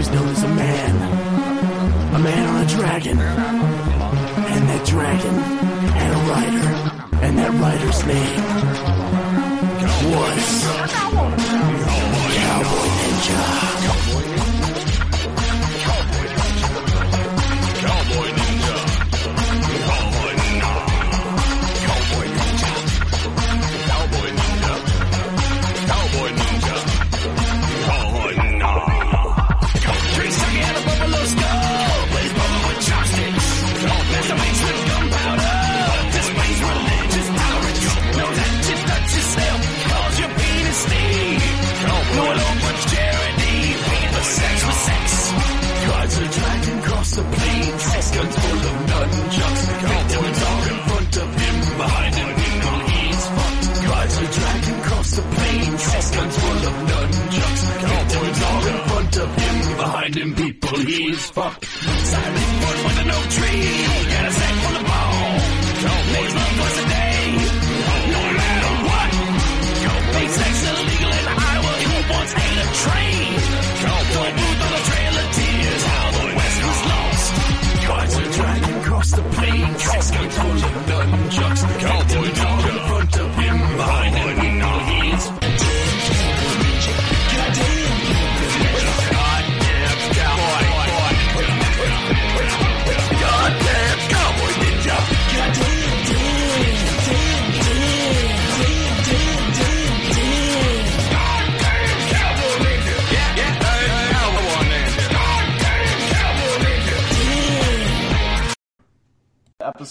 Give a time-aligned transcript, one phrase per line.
[0.00, 0.96] was known as a man.
[2.14, 3.20] A man on a dragon.
[3.20, 5.34] And that dragon
[5.98, 6.68] had a rider.
[7.26, 8.40] And that rider's name
[10.14, 14.59] was Cowboy Ninja.
[63.38, 63.79] With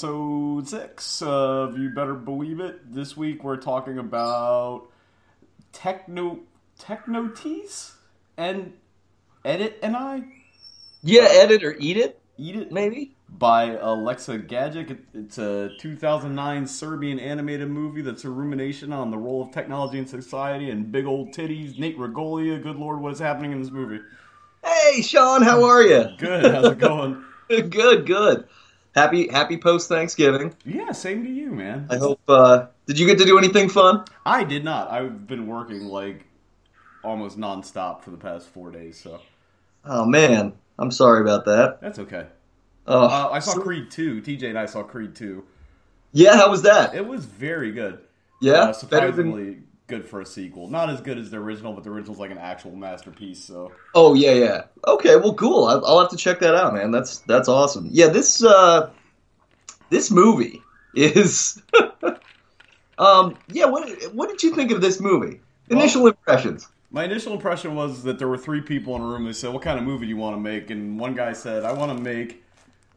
[0.03, 2.93] episode six of You Better Believe It.
[2.93, 4.87] This week we're talking about
[5.73, 6.39] techno
[6.79, 7.95] Technotise
[8.37, 8.71] and
[9.43, 10.21] edit and I
[11.03, 13.17] Yeah, edit or eat it, eat it maybe.
[13.27, 14.89] by Aleksa Gajić.
[14.91, 19.97] It- It's a 2009 Serbian animated movie that's a rumination on the role of technology
[19.97, 21.77] in society and big old titties.
[21.77, 23.99] Nate Regolia, good lord, what is happening in this movie?
[24.63, 26.05] Hey, Sean, how are you?
[26.17, 27.21] Good, how's it going?
[27.49, 28.47] good, good.
[28.99, 30.53] Happy, happy post Thanksgiving.
[30.65, 31.87] yeah, same to you, man.
[31.89, 32.19] I hope.
[32.27, 34.03] uh Did you get to do anything fun?
[34.25, 34.91] I did not.
[34.91, 36.25] I've been working like
[37.01, 39.21] almost nonstop for the past four days, so
[39.85, 41.79] Oh man, I'm sorry about that.
[41.79, 42.25] that's okay.
[42.87, 44.21] Oh, Uh, I saw so- Creed 2.
[44.21, 45.43] TJ and I saw Creed 2.
[46.11, 46.93] Yeah, how was that?
[46.93, 47.99] It was very good.
[48.41, 49.67] Yeah, Uh, better surprisingly than.
[49.89, 50.69] Good for a sequel.
[50.69, 53.73] Not as good as the original, but the original's like an actual masterpiece, so.
[53.93, 54.61] Oh yeah, yeah.
[54.87, 55.65] Okay, well, cool.
[55.65, 56.91] I'll, I'll have to check that out, man.
[56.91, 57.89] That's that's awesome.
[57.91, 58.89] Yeah, this uh,
[59.89, 60.61] this movie
[60.95, 61.61] is.
[62.97, 63.65] um, yeah.
[63.65, 65.41] What what did you think of this movie?
[65.69, 66.67] Initial impressions.
[66.91, 69.25] My initial impression was that there were three people in a room.
[69.25, 70.71] They said, What kind of movie do you want to make?
[70.71, 72.43] And one guy said, I want to make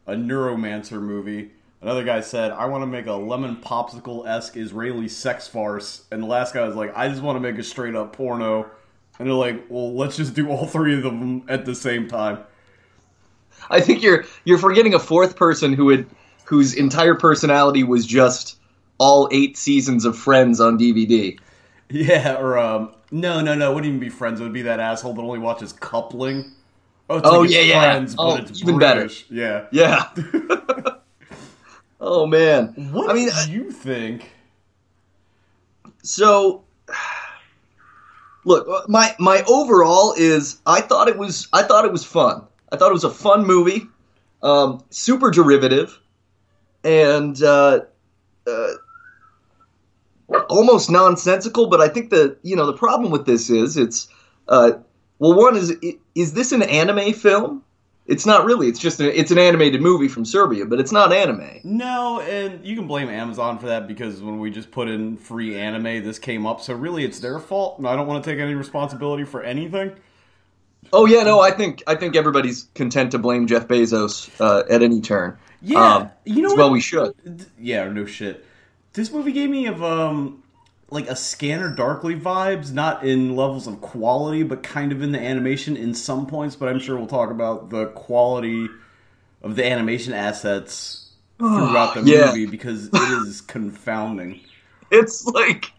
[0.07, 1.51] a Neuromancer movie.
[1.83, 6.05] Another guy said, I want to make a lemon popsicle esque Israeli sex farce.
[6.11, 8.71] And the last guy was like, I just want to make a straight up porno.
[9.19, 12.39] And they're like, Well, let's just do all three of them at the same time.
[13.69, 16.05] I think you're you're forgetting a fourth person who had
[16.45, 18.57] whose entire personality was just
[18.97, 21.37] all eight seasons of Friends on DVD.
[21.89, 24.39] Yeah, or, um, no, no, no, it wouldn't even be Friends.
[24.39, 26.53] It would be that asshole that only watches Coupling.
[27.09, 27.81] Oh, it's Oh, like yeah, yeah.
[27.81, 29.09] Friends, Oh, but it's even better.
[29.29, 29.67] Yeah.
[29.71, 30.09] Yeah.
[32.03, 32.67] oh man.
[32.91, 34.29] What I mean, do you think?
[36.03, 36.63] so
[38.45, 42.43] look, my my overall is I thought it was I thought it was fun.
[42.71, 43.87] I thought it was a fun movie,
[44.41, 45.99] um, super derivative,
[46.83, 47.81] and uh,
[48.47, 48.73] uh,
[50.49, 51.67] almost nonsensical.
[51.67, 54.07] But I think the you know the problem with this is it's
[54.47, 54.73] uh,
[55.19, 55.75] well, one is
[56.15, 57.63] is this an anime film?
[58.05, 58.67] It's not really.
[58.67, 61.61] It's just a, it's an animated movie from Serbia, but it's not anime.
[61.63, 65.57] No, and you can blame Amazon for that because when we just put in free
[65.57, 66.59] anime, this came up.
[66.59, 69.93] So really, it's their fault, and I don't want to take any responsibility for anything.
[70.91, 74.83] Oh yeah, no, I think I think everybody's content to blame Jeff Bezos uh, at
[74.83, 75.37] any turn.
[75.61, 77.15] Yeah, Um, you know well we should.
[77.57, 78.45] Yeah, no shit.
[78.91, 80.42] This movie gave me of um
[80.93, 85.19] like a Scanner Darkly vibes, not in levels of quality, but kind of in the
[85.19, 86.55] animation in some points.
[86.55, 88.67] But I'm sure we'll talk about the quality
[89.41, 91.11] of the animation assets
[91.53, 92.27] throughout the Yeah.
[92.27, 94.41] movie because it is confounding.
[94.91, 95.71] It's like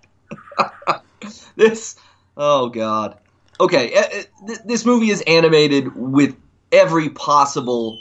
[1.56, 1.96] this.
[2.37, 3.19] Oh god.
[3.61, 6.37] Okay, eh, eh, th- this movie is animated with
[6.72, 7.99] every possible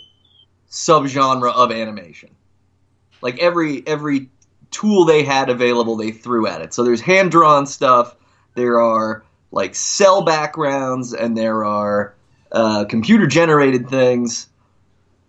[0.72, 2.30] subgenre of animation.
[3.22, 4.30] Like every every
[4.74, 6.74] tool they had available, they threw at it.
[6.74, 8.16] So there's hand drawn stuff.
[8.56, 12.14] There are like cell backgrounds, and there are
[12.52, 14.48] uh, computer generated things.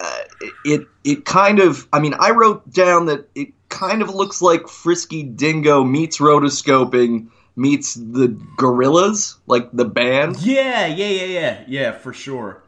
[0.00, 0.18] Uh,
[0.64, 4.68] it it kind of I mean I wrote down that it kind of looks like
[4.68, 11.92] Frisky Dingo meets rotoscoping meets the Gorillaz like the band Yeah, yeah, yeah, yeah, yeah,
[11.92, 12.62] for sure.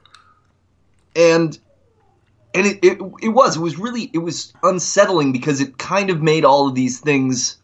[1.16, 1.58] and
[2.56, 6.22] and it, it it was it was really it was unsettling because it kind of
[6.22, 7.58] made all of these things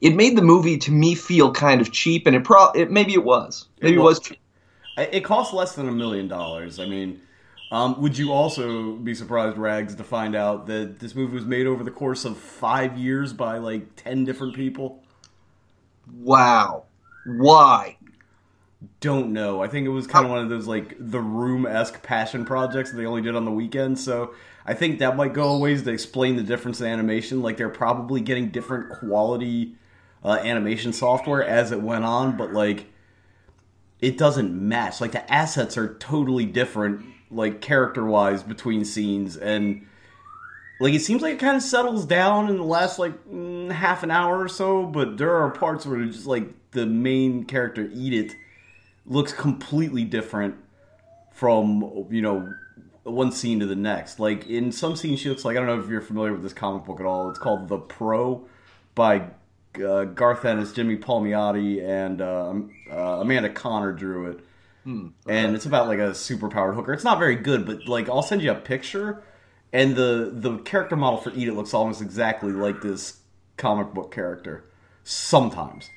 [0.00, 3.14] it made the movie to me feel kind of cheap and it pro it maybe
[3.14, 4.18] it was maybe it, was.
[4.18, 4.38] was cheap.
[4.98, 6.80] It costs less than a million dollars.
[6.80, 7.20] I mean,
[7.70, 11.66] um, would you also be surprised, Rags, to find out that this movie was made
[11.66, 15.02] over the course of five years by like ten different people?
[16.20, 16.84] wow
[17.26, 17.95] why
[19.00, 19.62] Don't know.
[19.62, 22.90] I think it was kind of one of those like the room esque passion projects
[22.90, 23.98] that they only did on the weekend.
[23.98, 24.34] So
[24.66, 27.40] I think that might go a ways to explain the difference in animation.
[27.40, 29.76] Like they're probably getting different quality
[30.24, 32.86] uh, animation software as it went on, but like
[34.00, 35.00] it doesn't match.
[35.00, 39.86] Like the assets are totally different, like character wise between scenes, and
[40.80, 44.02] like it seems like it kind of settles down in the last like mm, half
[44.02, 44.84] an hour or so.
[44.84, 48.34] But there are parts where just like the main character Edith
[49.06, 50.56] looks completely different
[51.32, 52.52] from you know
[53.04, 54.18] one scene to the next.
[54.18, 56.52] Like in some scenes, she looks like I don't know if you're familiar with this
[56.52, 57.30] comic book at all.
[57.30, 58.46] It's called The Pro
[58.94, 59.28] by
[59.82, 62.54] uh, Garth Ennis, Jimmy Palmiotti, and uh,
[62.90, 64.40] uh, Amanda Conner drew it.
[65.26, 66.92] And it's about like a superpowered hooker.
[66.92, 69.22] It's not very good, but like I'll send you a picture,
[69.72, 73.18] and the the character model for Edith looks almost exactly like this
[73.56, 74.64] comic book character.
[75.04, 75.90] Sometimes.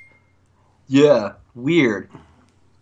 [0.87, 2.09] yeah weird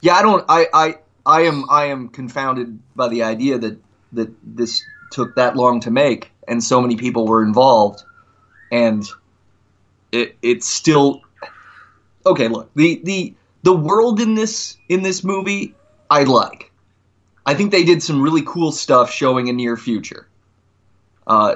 [0.02, 0.96] yeah I don't I I
[1.26, 3.78] I am I am confounded by the idea that
[4.14, 8.04] that this took that long to make and so many people were involved.
[8.72, 9.06] And
[10.12, 11.22] it it's still
[12.26, 13.34] okay look the the
[13.64, 15.74] the world in this in this movie
[16.10, 16.72] i like.
[17.46, 20.28] I think they did some really cool stuff showing a near future.
[21.26, 21.56] Uh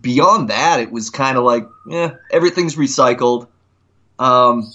[0.00, 3.46] beyond that it was kind of like yeah everything's recycled.
[4.18, 4.72] Um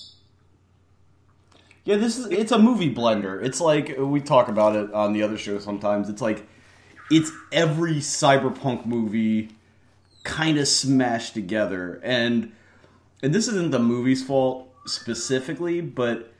[1.84, 3.44] Yeah, this is it's a movie blender.
[3.44, 6.10] It's like we talk about it on the other show sometimes.
[6.10, 6.46] It's like
[7.10, 9.50] it's every cyberpunk movie
[10.24, 12.00] kind of smashed together.
[12.04, 12.52] And
[13.24, 16.32] and this isn't the movie's fault specifically, but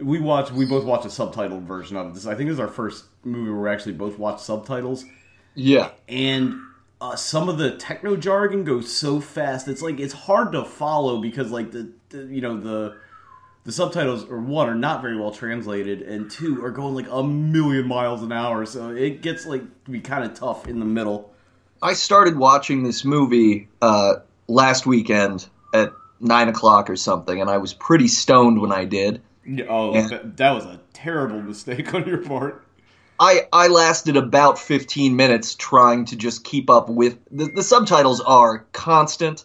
[0.00, 2.26] we watched we both watched a subtitled version of this.
[2.26, 5.04] I think this is our first movie where we actually both watched subtitles
[5.54, 6.54] yeah and
[7.00, 11.20] uh, some of the techno jargon goes so fast it's like it's hard to follow
[11.20, 12.96] because like the, the you know the
[13.64, 17.22] the subtitles are one are not very well translated and two are going like a
[17.22, 20.86] million miles an hour so it gets like to be kind of tough in the
[20.86, 21.32] middle
[21.82, 24.16] I started watching this movie uh,
[24.48, 29.22] last weekend at nine o'clock or something, and I was pretty stoned when I did.
[29.68, 30.08] oh Yeah.
[30.08, 32.64] that, that was a terrible mistake on your part
[33.20, 38.20] I I lasted about fifteen minutes trying to just keep up with the, the subtitles
[38.20, 39.44] are constant,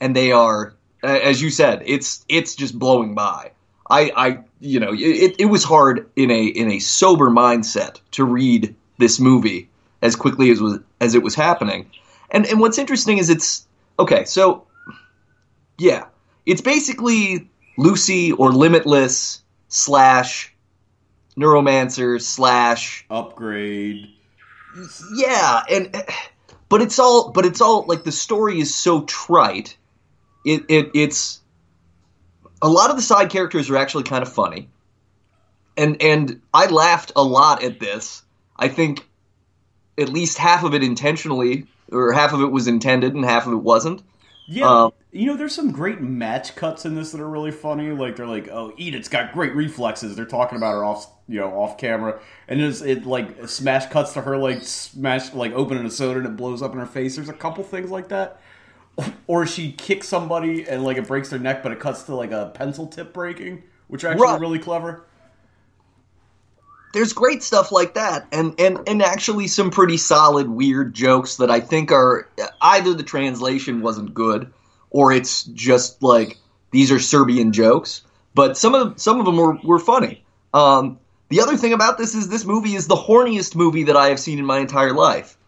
[0.00, 3.52] and they are as you said, it's it's just blowing by.
[3.88, 8.24] I I you know it, it was hard in a in a sober mindset to
[8.24, 9.68] read this movie
[10.02, 11.90] as quickly as was as it was happening.
[12.30, 13.66] And and what's interesting is it's
[13.98, 14.66] okay, so
[15.78, 16.06] yeah,
[16.46, 20.54] it's basically Lucy or Limitless slash
[21.36, 24.08] Neuromancer slash upgrade
[25.14, 26.04] yeah, and
[26.68, 29.76] but it's all but it's all like the story is so trite.
[30.44, 31.40] It it it's
[32.62, 34.68] a lot of the side characters are actually kind of funny.
[35.76, 38.22] And and I laughed a lot at this.
[38.56, 39.08] I think
[39.98, 43.52] at least half of it intentionally or half of it was intended and half of
[43.52, 44.02] it wasn't.
[44.46, 47.90] Yeah, Um, you know, there's some great match cuts in this that are really funny.
[47.90, 51.50] Like they're like, "Oh, Edith's got great reflexes." They're talking about her off, you know,
[51.50, 55.90] off camera, and it's, it like smash cuts to her like smash like opening a
[55.90, 57.16] soda and it blows up in her face.
[57.16, 58.40] There's a couple things like that,
[59.26, 62.30] or she kicks somebody and like it breaks their neck, but it cuts to like
[62.32, 64.40] a pencil tip breaking, which are actually Right.
[64.40, 65.04] really clever.
[66.92, 71.50] there's great stuff like that and and and actually some pretty solid weird jokes that
[71.50, 72.28] I think are
[72.60, 74.52] either the translation wasn't good
[74.90, 76.36] or it's just like
[76.72, 78.02] these are Serbian jokes
[78.34, 82.16] but some of some of them were were funny um the other thing about this
[82.16, 85.38] is this movie is the horniest movie that I have seen in my entire life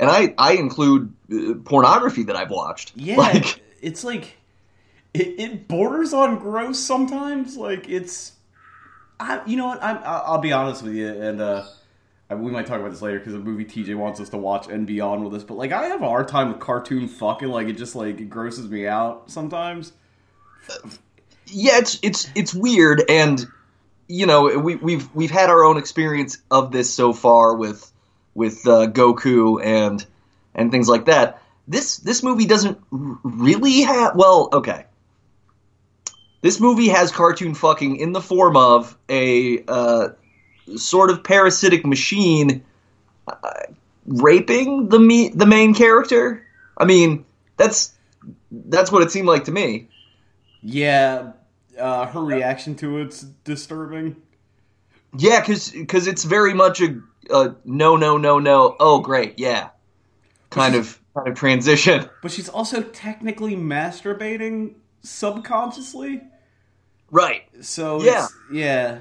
[0.00, 4.36] and I I include uh, pornography that I've watched Yeah, like it's like
[5.14, 7.56] it, it borders on gross sometimes.
[7.56, 8.32] Like it's,
[9.18, 9.82] I you know what?
[9.82, 11.64] I'm, I'll be honest with you, and uh,
[12.28, 14.66] I- we might talk about this later because the movie TJ wants us to watch
[14.68, 15.42] and beyond with us.
[15.44, 17.48] But like, I have a hard time with cartoon fucking.
[17.48, 19.92] Like, it just like it grosses me out sometimes.
[21.46, 23.46] yeah, it's it's it's weird, and
[24.08, 27.90] you know we, we've we've had our own experience of this so far with
[28.36, 30.04] with uh, Goku and
[30.54, 31.42] and things like that.
[31.66, 34.84] This this movie doesn't really have well okay.
[36.42, 40.08] This movie has cartoon fucking in the form of a uh,
[40.76, 42.62] sort of parasitic machine
[43.26, 43.50] uh,
[44.06, 46.46] raping the me- the main character.
[46.76, 47.24] I mean,
[47.56, 47.94] that's
[48.52, 49.88] that's what it seemed like to me.
[50.62, 51.32] Yeah,
[51.78, 54.16] uh, her reaction to it's disturbing.
[55.16, 58.76] Yeah, because it's very much a, a no no no no.
[58.80, 59.70] Oh great, yeah,
[60.50, 62.08] kind of kind of transition.
[62.22, 66.22] But she's also technically masturbating subconsciously.
[67.10, 67.42] Right.
[67.60, 68.24] So Yeah.
[68.24, 68.98] it's, yeah.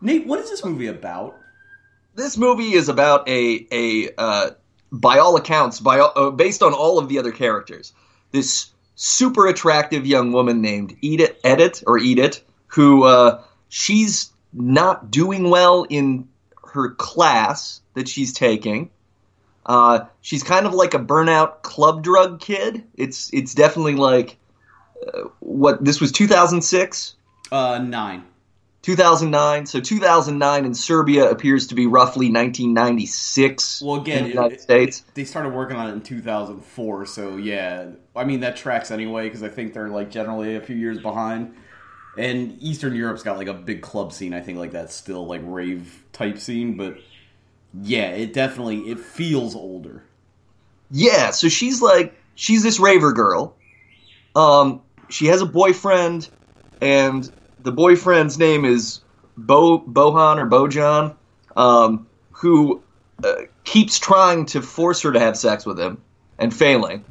[0.00, 1.36] Nate, what is this movie about?
[2.14, 4.50] This movie is about a a uh,
[4.92, 7.92] by all accounts, by all- uh, based on all of the other characters,
[8.32, 15.50] this super attractive young woman named Edith Edit or Edith, who uh, she's not doing
[15.50, 16.26] well in
[16.76, 18.90] her class that she's taking.
[19.64, 22.84] Uh, she's kind of like a burnout club drug kid.
[22.94, 24.36] It's it's definitely like
[25.06, 27.16] uh, what this was 2006.
[27.50, 28.24] Uh, nine.
[28.82, 29.66] 2009.
[29.66, 34.60] So 2009 in Serbia appears to be roughly 1996 Well, again, in the United it-
[34.60, 35.02] States.
[35.14, 37.86] They started working on it in 2004, so yeah.
[38.14, 41.56] I mean, that tracks anyway, because I think they're, like, generally a few years behind.
[42.18, 44.34] And Eastern Europe's got, like, a big club scene.
[44.34, 46.98] I think, like, that's still, like, rave-type scene, but
[47.82, 50.02] yeah, it definitely, it feels older.
[50.90, 53.56] Yeah, so she's like she's this raver girl.
[54.34, 56.28] Um, she has a boyfriend,
[56.80, 57.30] and
[57.60, 59.00] the boyfriend's name is
[59.36, 61.14] Bo Bohan or Bojan,
[61.56, 62.82] um, who
[63.24, 66.00] uh, keeps trying to force her to have sex with him
[66.38, 67.04] and failing.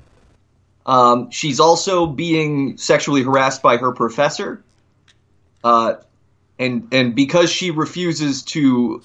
[0.85, 4.63] Um, she's also being sexually harassed by her professor,
[5.65, 5.95] uh,
[6.60, 9.01] and and because she refuses to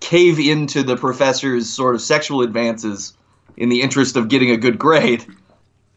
[0.00, 3.14] cave into the professor's sort of sexual advances
[3.56, 5.24] in the interest of getting a good grade,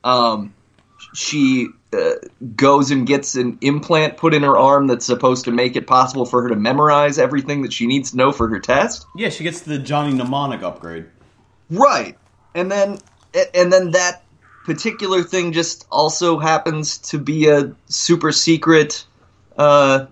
[0.04, 0.54] um,
[1.16, 2.12] she uh,
[2.56, 6.26] goes and gets an implant put in her arm that's supposed to make it possible
[6.26, 9.06] for her to memorize everything that she needs to know for her test.
[9.16, 11.06] Yeah, she gets the Johnny Mnemonic upgrade.
[11.70, 12.18] Right.
[12.54, 12.98] And then
[13.54, 14.24] and then that
[14.68, 19.06] particular thing just also happens to be a super secret
[19.58, 20.06] uh,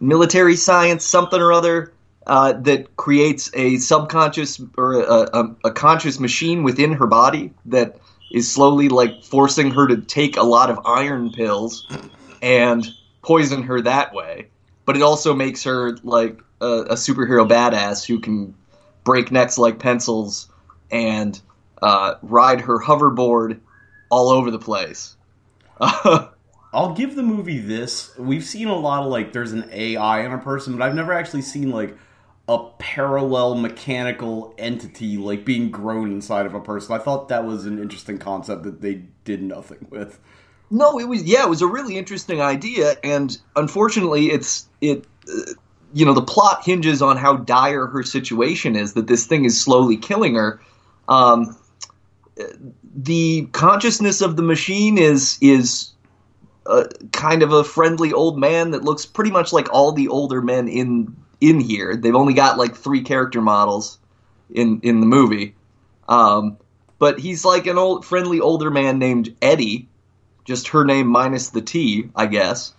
[0.00, 1.92] military science something or other
[2.28, 7.98] uh, that creates a subconscious or a, a, a conscious machine within her body that
[8.30, 11.88] is slowly like forcing her to take a lot of iron pills
[12.40, 12.86] and
[13.22, 14.46] poison her that way.
[14.84, 18.54] But it also makes her like a, a superhero badass who can
[19.02, 20.48] break necks like pencils
[20.88, 21.40] and
[21.82, 23.60] uh, ride her hoverboard
[24.10, 25.16] all over the place.
[25.80, 28.16] I'll give the movie this.
[28.18, 31.12] We've seen a lot of like there's an AI in a person, but I've never
[31.12, 31.96] actually seen like
[32.48, 36.94] a parallel mechanical entity like being grown inside of a person.
[36.94, 40.20] I thought that was an interesting concept that they did nothing with.
[40.70, 45.06] no, it was yeah, it was a really interesting idea, and unfortunately, it's it.
[45.28, 45.52] Uh,
[45.94, 48.92] you know, the plot hinges on how dire her situation is.
[48.94, 50.60] That this thing is slowly killing her.
[51.08, 51.56] Um,
[52.94, 55.92] the consciousness of the machine is is
[56.66, 60.42] uh, kind of a friendly old man that looks pretty much like all the older
[60.42, 61.96] men in in here.
[61.96, 63.98] They've only got like three character models
[64.50, 65.54] in in the movie,
[66.08, 66.58] um,
[66.98, 69.88] but he's like an old friendly older man named Eddie,
[70.44, 72.74] just her name minus the T, I guess.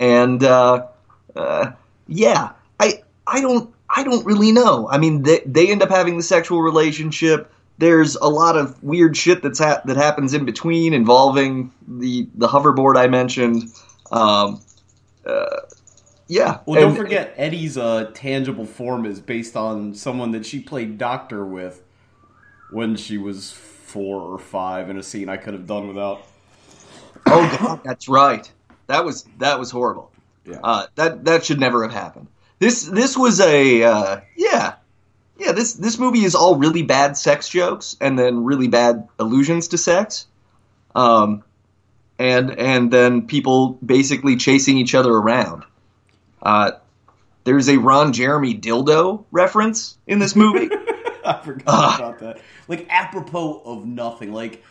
[0.00, 0.86] And uh,
[1.34, 1.72] uh,
[2.06, 4.88] yeah, I I don't I don't really know.
[4.88, 7.52] I mean, they they end up having the sexual relationship.
[7.78, 12.48] There's a lot of weird shit that's ha- that happens in between involving the the
[12.48, 13.64] hoverboard I mentioned.
[14.10, 14.60] Um,
[15.24, 15.46] uh,
[16.26, 16.58] yeah.
[16.66, 20.98] Well, don't And- forget Eddie's uh, tangible form is based on someone that she played
[20.98, 21.82] doctor with
[22.70, 26.22] when she was four or five in a scene I could have done without.
[27.26, 28.50] Oh God, that's right.
[28.88, 30.10] That was that was horrible.
[30.44, 30.58] Yeah.
[30.64, 32.26] Uh, that that should never have happened.
[32.58, 34.74] This this was a uh, yeah
[35.38, 39.68] yeah this this movie is all really bad sex jokes and then really bad allusions
[39.68, 40.26] to sex,
[40.94, 41.44] um,
[42.18, 45.64] and and then people basically chasing each other around.
[46.42, 46.72] Uh,
[47.44, 50.68] there's a Ron Jeremy dildo reference in this movie.
[51.24, 52.40] I forgot about that.
[52.68, 54.32] Like apropos of nothing.
[54.32, 54.62] Like,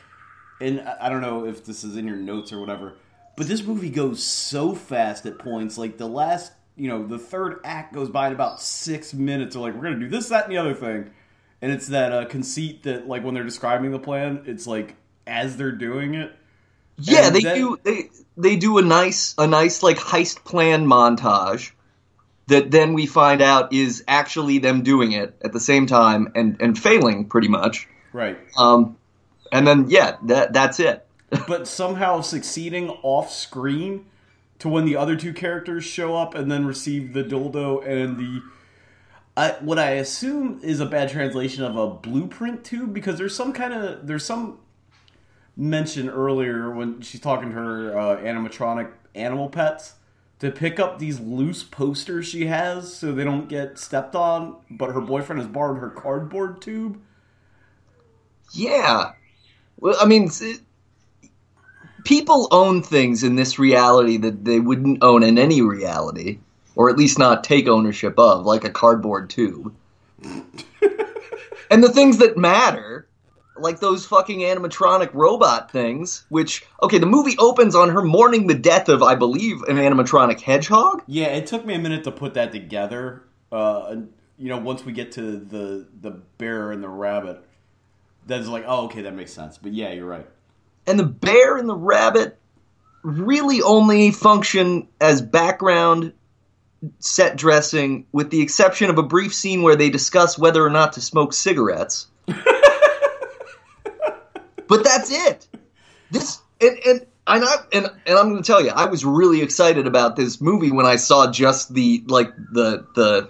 [0.59, 2.93] and I don't know if this is in your notes or whatever,
[3.35, 5.77] but this movie goes so fast at points.
[5.77, 9.55] Like the last, you know, the third act goes by in about six minutes.
[9.55, 11.09] They're like, we're gonna do this, that, and the other thing,
[11.61, 15.57] and it's that uh, conceit that like when they're describing the plan, it's like as
[15.57, 16.33] they're doing it.
[16.99, 17.77] Yeah, they do.
[17.83, 21.71] They they do a nice a nice like heist plan montage
[22.47, 26.61] that then we find out is actually them doing it at the same time and
[26.61, 27.87] and failing pretty much.
[28.13, 28.37] Right.
[28.57, 28.97] Um,
[29.51, 31.05] and then yeah, that that's it.
[31.47, 34.05] but somehow succeeding off screen
[34.59, 38.41] to when the other two characters show up and then receive the dildo and the
[39.35, 43.53] I, what I assume is a bad translation of a blueprint tube because there's some
[43.53, 44.59] kind of there's some
[45.55, 49.95] mention earlier when she's talking to her uh, animatronic animal pets
[50.39, 54.91] to pick up these loose posters she has so they don't get stepped on but
[54.91, 56.99] her boyfriend has borrowed her cardboard tube
[58.53, 59.13] Yeah.
[59.79, 60.61] Well, I mean, s-
[62.07, 66.39] people own things in this reality that they wouldn't own in any reality,
[66.73, 69.75] or at least not take ownership of, like a cardboard tube.
[71.69, 73.09] and the things that matter,
[73.57, 78.55] like those fucking animatronic robot things, which, okay, the movie opens on her mourning the
[78.55, 81.03] death of, I believe, an animatronic hedgehog.
[81.07, 83.23] Yeah, it took me a minute to put that together.
[83.51, 83.97] Uh,
[84.37, 87.43] you know, once we get to the the bear and the rabbit,
[88.25, 89.57] that's like, oh, okay, that makes sense.
[89.57, 90.27] But yeah, you're right.
[90.87, 92.37] And the bear and the rabbit
[93.03, 96.13] really only function as background
[96.99, 100.93] set dressing with the exception of a brief scene where they discuss whether or not
[100.93, 102.07] to smoke cigarettes.
[104.67, 105.47] But that's it.
[106.11, 109.41] This and and and, I, and, and I'm going to tell you, I was really
[109.41, 113.29] excited about this movie when I saw just the like the the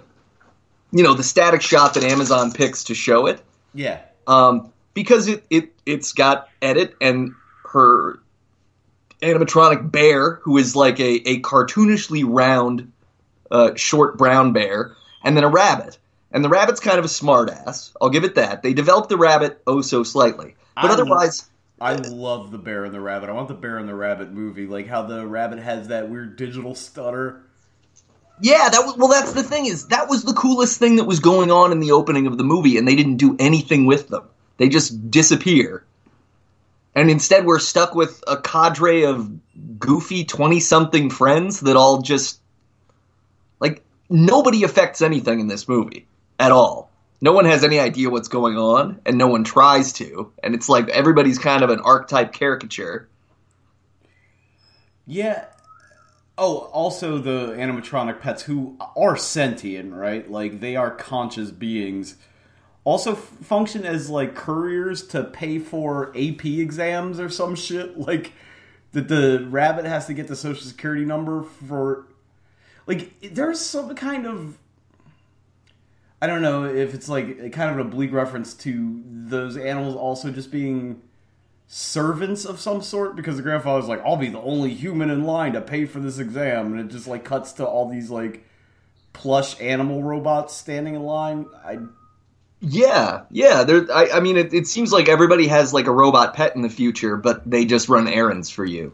[0.92, 3.40] you know the static shot that Amazon picks to show it.
[3.74, 7.34] Yeah, um, because it, it it's got edit and
[7.72, 8.20] her
[9.22, 12.92] animatronic bear who is like a, a cartoonishly round
[13.50, 14.92] uh, short brown bear
[15.24, 15.98] and then a rabbit.
[16.30, 17.92] And the rabbit's kind of a smartass.
[18.00, 18.62] I'll give it that.
[18.62, 20.54] They developed the rabbit oh so slightly.
[20.76, 21.48] But I'm- otherwise
[21.80, 23.28] I love the bear and the rabbit.
[23.28, 26.36] I want the bear and the rabbit movie, like how the rabbit has that weird
[26.36, 27.42] digital stutter.
[28.40, 31.20] yeah that was well that's the thing is that was the coolest thing that was
[31.20, 34.28] going on in the opening of the movie and they didn't do anything with them.
[34.58, 35.84] They just disappear
[36.98, 39.30] and instead we're stuck with a cadre of
[39.78, 42.40] goofy 20 something friends that all just
[43.60, 46.06] like nobody affects anything in this movie
[46.38, 50.32] at all no one has any idea what's going on and no one tries to
[50.42, 53.08] and it's like everybody's kind of an archetype caricature
[55.06, 55.46] Yeah.
[56.36, 60.30] Oh, also the animatronic pets who are sentient, right?
[60.30, 62.14] Like they are conscious beings.
[62.88, 67.98] Also function as like couriers to pay for AP exams or some shit.
[67.98, 68.32] Like
[68.92, 72.06] that the rabbit has to get the social security number for.
[72.86, 74.56] Like there's some kind of.
[76.22, 80.30] I don't know if it's like kind of an oblique reference to those animals also
[80.30, 81.02] just being
[81.66, 85.52] servants of some sort because the grandfather's like, I'll be the only human in line
[85.52, 88.46] to pay for this exam, and it just like cuts to all these like
[89.12, 91.44] plush animal robots standing in line.
[91.62, 91.80] I
[92.60, 96.34] yeah yeah there i, I mean it, it seems like everybody has like a robot
[96.34, 98.92] pet in the future but they just run errands for you.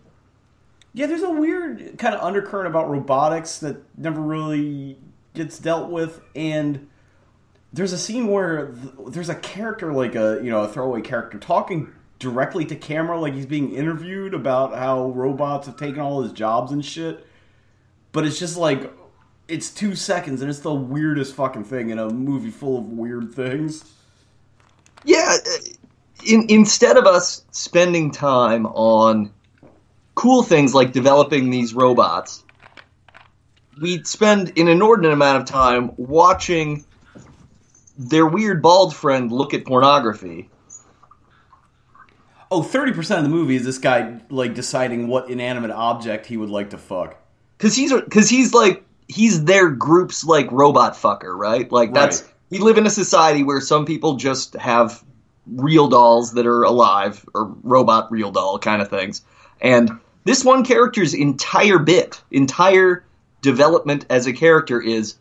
[0.97, 4.97] Yeah, there's a weird kind of undercurrent about robotics that never really
[5.35, 6.89] gets dealt with, and
[7.73, 11.37] there's a scene where th- there's a character like a you know a throwaway character
[11.39, 16.33] talking directly to camera like he's being interviewed about how robots have taken all his
[16.33, 17.27] jobs and shit
[18.13, 18.91] but it's just like
[19.49, 23.33] it's two seconds and it's the weirdest fucking thing in a movie full of weird
[23.35, 23.85] things
[25.05, 25.51] Yeah, uh,
[26.27, 29.31] in, instead of us spending time on
[30.15, 32.43] cool things like developing these robots,
[33.81, 36.85] we spend an inordinate amount of time watching
[37.99, 40.49] their weird bald friend look at pornography.
[42.51, 46.51] oh 30% of the movie is this guy like deciding what inanimate object he would
[46.51, 47.17] like to fuck
[47.59, 51.71] Cause he's cause he's like he's their group's like robot fucker, right?
[51.71, 52.31] Like that's Right.
[52.51, 55.05] we live in a society where some people just have
[55.47, 59.23] real dolls that are alive or robot real doll kind of things.
[59.61, 63.05] And this one character's entire bit, entire
[63.41, 65.15] development as a character is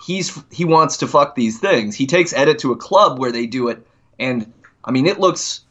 [0.00, 1.96] he's he wants to fuck these things.
[1.96, 3.84] He takes Edit to a club where they do it
[4.16, 4.52] and
[4.84, 5.62] I mean it looks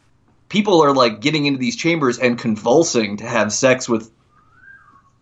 [0.49, 4.12] people are like getting into these chambers and convulsing to have sex with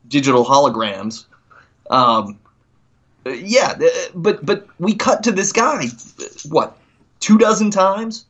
[0.08, 1.26] digital holograms.
[1.90, 2.40] Um,
[3.26, 5.88] yeah, uh, but but we cut to this guy,
[6.50, 6.78] what,
[7.20, 8.26] two dozen times,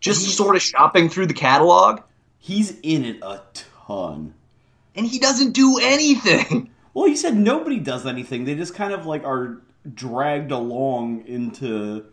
[0.00, 2.00] just He's- sort of shopping through the catalog,
[2.38, 3.40] he's in it a
[3.86, 4.34] ton.
[4.94, 6.70] And he doesn't do anything.
[6.94, 8.44] well he said nobody does anything.
[8.44, 9.60] They just kind of like are
[9.94, 12.04] dragged along into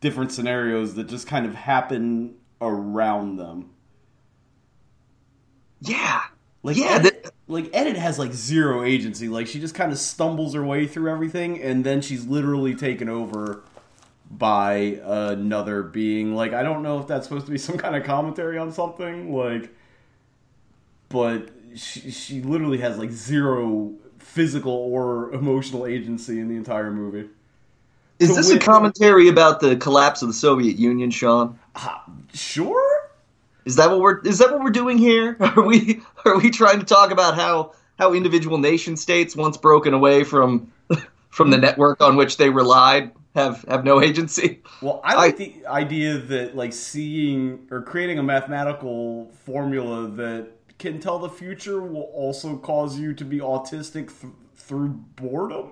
[0.00, 3.70] different scenarios that just kind of happen around them.
[5.80, 6.22] Yeah.
[6.64, 9.28] Like Yeah, Edit, like Edit has like zero agency.
[9.28, 13.08] Like she just kind of stumbles her way through everything, and then she's literally taken
[13.08, 13.62] over
[14.30, 16.34] by another being.
[16.34, 19.32] Like I don't know if that's supposed to be some kind of commentary on something.
[19.32, 19.72] Like,
[21.10, 27.28] but she she literally has like zero physical or emotional agency in the entire movie.
[28.18, 31.58] Is this a commentary about the collapse of the Soviet Union, Sean?
[31.74, 31.98] Uh,
[32.32, 32.93] sure.
[33.64, 35.36] Is that what we're is that what we're doing here?
[35.40, 39.94] Are we are we trying to talk about how how individual nation states once broken
[39.94, 40.72] away from
[41.30, 44.62] from the network on which they relied have have no agency?
[44.82, 50.48] Well, I like the idea that like seeing or creating a mathematical formula that
[50.78, 55.70] can tell the future will also cause you to be autistic th- through boredom.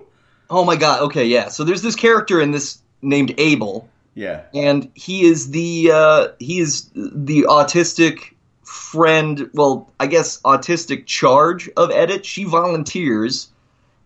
[0.49, 1.01] Oh my god.
[1.03, 1.49] Okay, yeah.
[1.49, 4.43] So there's this character in this named Abel Yeah.
[4.53, 9.49] and he is the uh, he is the autistic friend.
[9.53, 12.25] Well, I guess autistic charge of Edit.
[12.25, 13.49] She volunteers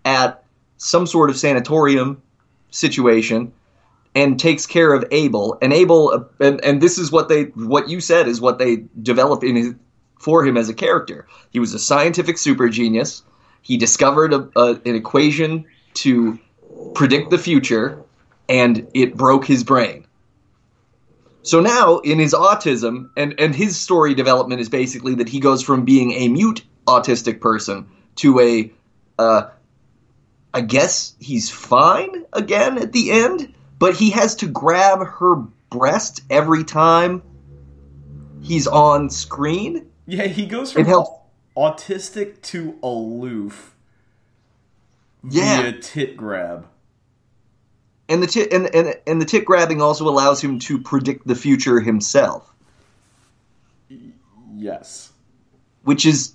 [0.06, 0.44] at
[0.78, 2.22] some sort of sanatorium
[2.72, 3.52] situation
[4.16, 5.58] and takes care of Abel.
[5.62, 9.44] And Abel, and, and this is what they what you said is what they develop
[9.44, 9.74] in his,
[10.20, 11.28] for him as a character.
[11.52, 13.24] He was a scientific super genius.
[13.62, 15.66] He discovered a, a, an equation
[15.96, 16.40] to
[16.96, 18.04] predict the future,
[18.50, 20.06] and it broke his brain.
[21.44, 25.64] So now, in his autism, and, and his story development is basically that he goes
[25.64, 28.72] from being a mute autistic person to a,
[29.18, 29.50] uh,
[30.54, 35.36] I guess he's fine again at the end, but he has to grab her
[35.70, 37.22] breast every time
[38.42, 39.90] he's on screen.
[40.06, 40.86] Yeah, he goes from
[41.56, 43.76] autistic to aloof
[45.30, 45.62] Yeah.
[45.62, 46.68] via tit grab.
[48.10, 51.36] And the tit and, and and the tit grabbing also allows him to predict the
[51.36, 52.50] future himself,
[54.56, 55.12] Yes.
[55.84, 56.34] which is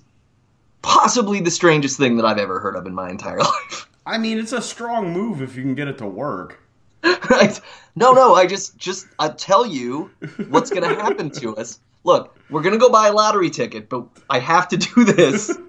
[0.81, 3.89] possibly the strangest thing that I've ever heard of in my entire life.
[4.05, 6.59] I mean, it's a strong move if you can get it to work.
[7.29, 7.59] right?
[7.95, 8.33] No, no.
[8.35, 10.11] I just, just, I tell you
[10.49, 11.79] what's going to happen to us.
[12.03, 15.57] Look, we're going to go buy a lottery ticket, but I have to do this.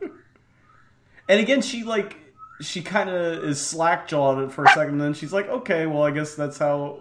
[1.27, 2.17] And again, she like
[2.61, 6.03] she kind of is slack jawed for a second, and then she's like, "Okay, well,
[6.03, 7.01] I guess that's how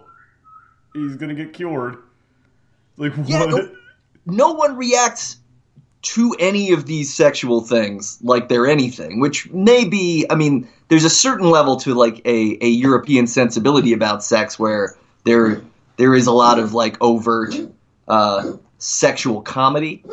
[0.92, 1.96] he's gonna get cured."
[2.96, 3.48] Like Yeah, what?
[3.50, 3.68] no-
[4.26, 5.36] No one reacts
[6.02, 10.26] to any of these sexual things like they're anything, which may be.
[10.30, 14.96] I mean, there's a certain level to like a, a European sensibility about sex where
[15.24, 15.62] there
[15.96, 17.54] there is a lot of like overt
[18.08, 20.04] uh, sexual comedy.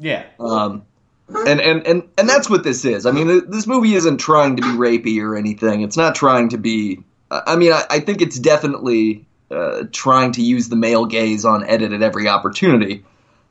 [0.00, 0.82] Yeah, Um,
[1.28, 3.06] and, and, and, and that's what this is.
[3.06, 5.82] I mean, this movie isn't trying to be rapey or anything.
[5.82, 7.02] It's not trying to be.
[7.30, 11.64] I mean, I, I think it's definitely uh, trying to use the male gaze on
[11.68, 13.04] edit at every opportunity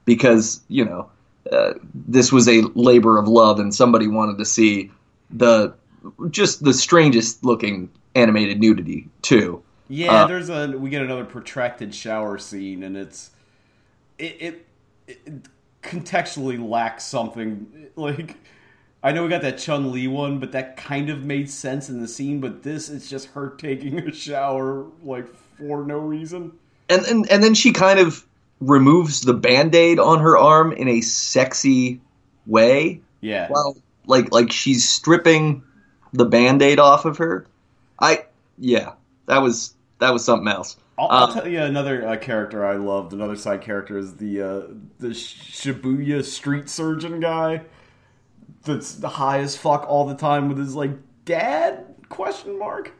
[0.06, 1.10] because, you know,
[1.52, 4.92] uh, this was a labor of love and somebody wanted to see
[5.30, 5.74] the
[6.30, 9.62] just the strangest looking animated nudity, too.
[9.88, 10.24] yeah.
[10.24, 13.30] Uh, there's a we get another protracted shower scene, and it's
[14.18, 14.68] it it,
[15.08, 15.48] it
[15.84, 17.88] contextually lacks something.
[17.96, 18.36] Like
[19.04, 22.02] I know we got that Chun Li one, but that kind of made sense in
[22.02, 22.40] the scene.
[22.42, 26.54] But this, is just her taking a shower like for no reason.
[26.90, 28.26] and, and and then she kind of
[28.60, 32.02] removes the band-aid on her arm in a sexy
[32.48, 33.48] way Yeah.
[33.52, 35.62] well like like she's stripping
[36.14, 37.46] the band-aid off of her
[38.00, 38.26] i
[38.58, 38.94] yeah
[39.28, 42.76] that was that was something else I'll, I'll Uh, tell you another uh, character I
[42.76, 43.14] loved.
[43.14, 44.62] Another side character is the uh,
[45.00, 47.62] the Shibuya street surgeon guy.
[48.64, 50.92] That's the high as fuck all the time with his like
[51.26, 52.92] dad question mark.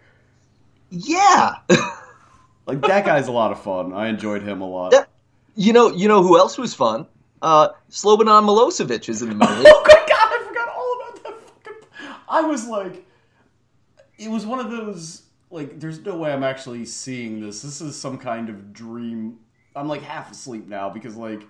[0.90, 1.56] yeah
[2.66, 3.94] Like that guy's a lot of fun.
[3.94, 4.92] I enjoyed him a lot.
[4.92, 5.10] That-
[5.56, 7.08] you know you know who else was fun
[7.42, 11.42] uh slobodan milosevic is in the movie Oh my god, I forgot all about that
[11.64, 12.16] fucking.
[12.30, 13.04] I was like,
[14.20, 15.80] it was one of those like.
[15.80, 17.62] There's no way I'm actually seeing this.
[17.62, 19.40] This is some kind of dream.
[19.76, 21.44] I'm like half asleep now because like,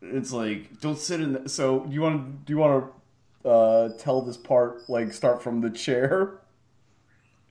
[0.00, 1.32] it's like don't sit in.
[1.34, 2.92] The, so do you want to do you want
[3.44, 6.40] to uh, tell this part like start from the chair?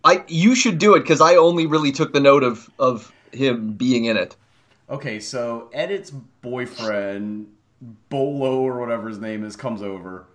[0.04, 3.74] i you should do it because i only really took the note of of him
[3.74, 4.36] being in it
[4.90, 7.52] Okay, so Edit's boyfriend,
[8.10, 10.28] Bolo or whatever his name is, comes over,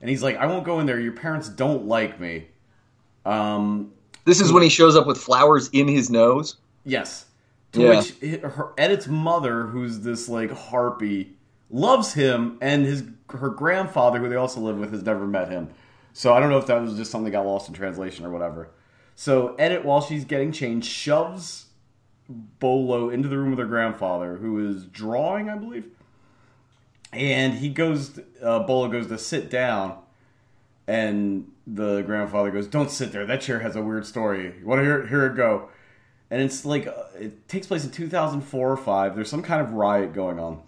[0.00, 0.98] and he's like, "I won't go in there.
[0.98, 2.48] Your parents don't like me."
[3.24, 3.92] Um,
[4.24, 7.26] this is when he shows up with flowers in his nose yes.
[7.72, 7.88] To Yeah.
[7.98, 11.36] which hi- her Edit's mother, who's this like harpy,
[11.70, 15.68] loves him, and his her grandfather, who they also live with, has never met him.
[16.12, 18.30] So I don't know if that was just something that got lost in translation or
[18.30, 18.68] whatever.
[19.16, 21.66] So Edit, while she's getting changed, shoves
[22.28, 25.86] Bolo into the room with her grandfather, who is drawing, I believe.
[27.12, 28.18] and he goes.
[28.42, 29.96] Uh, Bolo goes to sit down,
[30.86, 33.26] and the grandfather goes, "Don't sit there.
[33.26, 34.54] That chair has a weird story.
[34.58, 35.06] You want to hear?
[35.06, 35.68] Hear it go."
[36.30, 39.14] And it's like uh, it takes place in 2004 or five.
[39.14, 40.62] There's some kind of riot going on,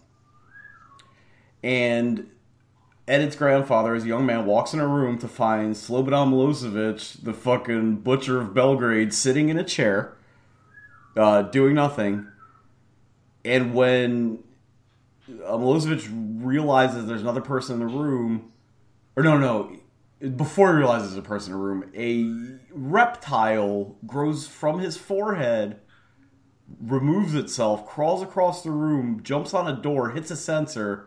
[1.62, 2.30] and
[3.08, 7.32] Edith's grandfather, as a young man, walks in a room to find Slobodan Milosevic, the
[7.32, 10.16] fucking butcher of Belgrade, sitting in a chair,
[11.16, 12.26] uh, doing nothing.
[13.44, 14.42] And when
[15.28, 16.08] uh, Milosevic
[16.42, 18.50] realizes there's another person in the room,
[19.14, 19.76] or no, no,
[20.20, 25.78] before he realizes there's a person in the room, a reptile grows from his forehead,
[26.80, 31.06] removes itself, crawls across the room, jumps on a door, hits a sensor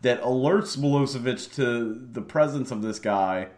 [0.00, 3.48] that alerts Milosevic to the presence of this guy,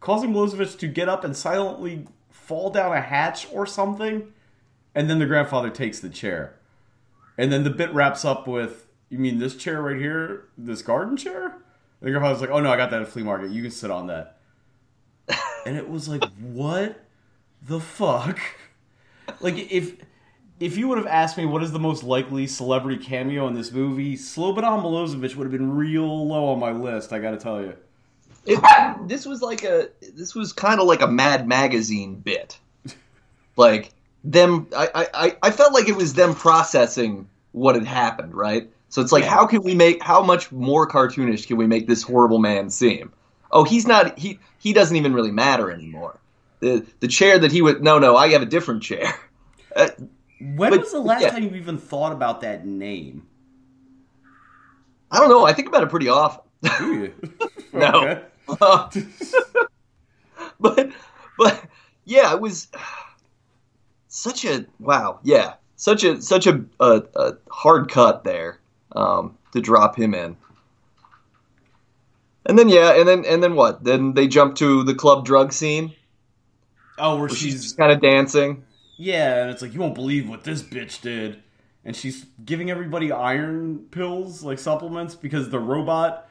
[0.00, 4.32] causing Milosevic to get up and silently fall down a hatch or something,
[4.94, 6.58] and then the grandfather takes the chair.
[7.38, 10.48] And then the bit wraps up with, You mean this chair right here?
[10.58, 11.61] This garden chair?
[12.02, 13.52] And the grandfather's like, Oh no, I got that at a flea market.
[13.52, 14.38] You can sit on that.
[15.66, 17.00] and it was like, What
[17.62, 18.40] the fuck?
[19.40, 19.96] Like, if
[20.58, 23.72] if you would have asked me what is the most likely celebrity cameo in this
[23.72, 27.12] movie, Slobodan Milosevic would have been real low on my list.
[27.12, 27.76] I got to tell you.
[28.46, 28.60] It,
[29.06, 32.58] this was like a this was kind of like a Mad Magazine bit,
[33.56, 33.92] like
[34.24, 34.66] them.
[34.76, 38.71] I, I I felt like it was them processing what had happened, right?
[38.92, 39.30] So it's like, Yeah.
[39.30, 43.10] how can we make how much more cartoonish can we make this horrible man seem?
[43.50, 44.18] Oh, he's not.
[44.18, 46.20] He he doesn't even really matter anymore.
[46.60, 49.12] The the chair that he would no no I have a different chair.
[49.74, 49.88] Uh,
[50.38, 51.30] When But- was the last yeah.
[51.30, 53.26] time you even thought about that name?
[55.10, 55.46] I don't know.
[55.46, 56.44] I think about it pretty often.
[56.78, 57.14] Do you?
[57.72, 58.20] No.
[60.60, 60.90] but
[61.38, 61.64] but
[62.04, 62.68] yeah, it was
[64.08, 65.20] such a wow.
[65.22, 68.58] Yeah, such a such a a, a hard cut there
[68.94, 70.36] um, to drop him in.
[72.46, 73.84] And then yeah, and then and then what?
[73.84, 75.94] Then they jump to the club drug scene.
[76.98, 78.64] Oh, where Where she's she's kind of dancing.
[78.96, 81.42] yeah, and it's like you won't believe what this bitch did,
[81.84, 86.28] and she's giving everybody iron pills like supplements because the robot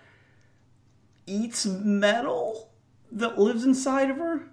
[1.27, 2.71] eats metal
[3.11, 4.43] that lives inside of her.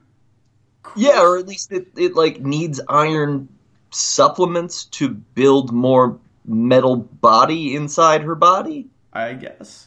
[0.95, 3.49] Yeah, or at least it, it like needs iron
[3.91, 8.89] supplements to build more metal body inside her body.
[9.13, 9.87] I guess.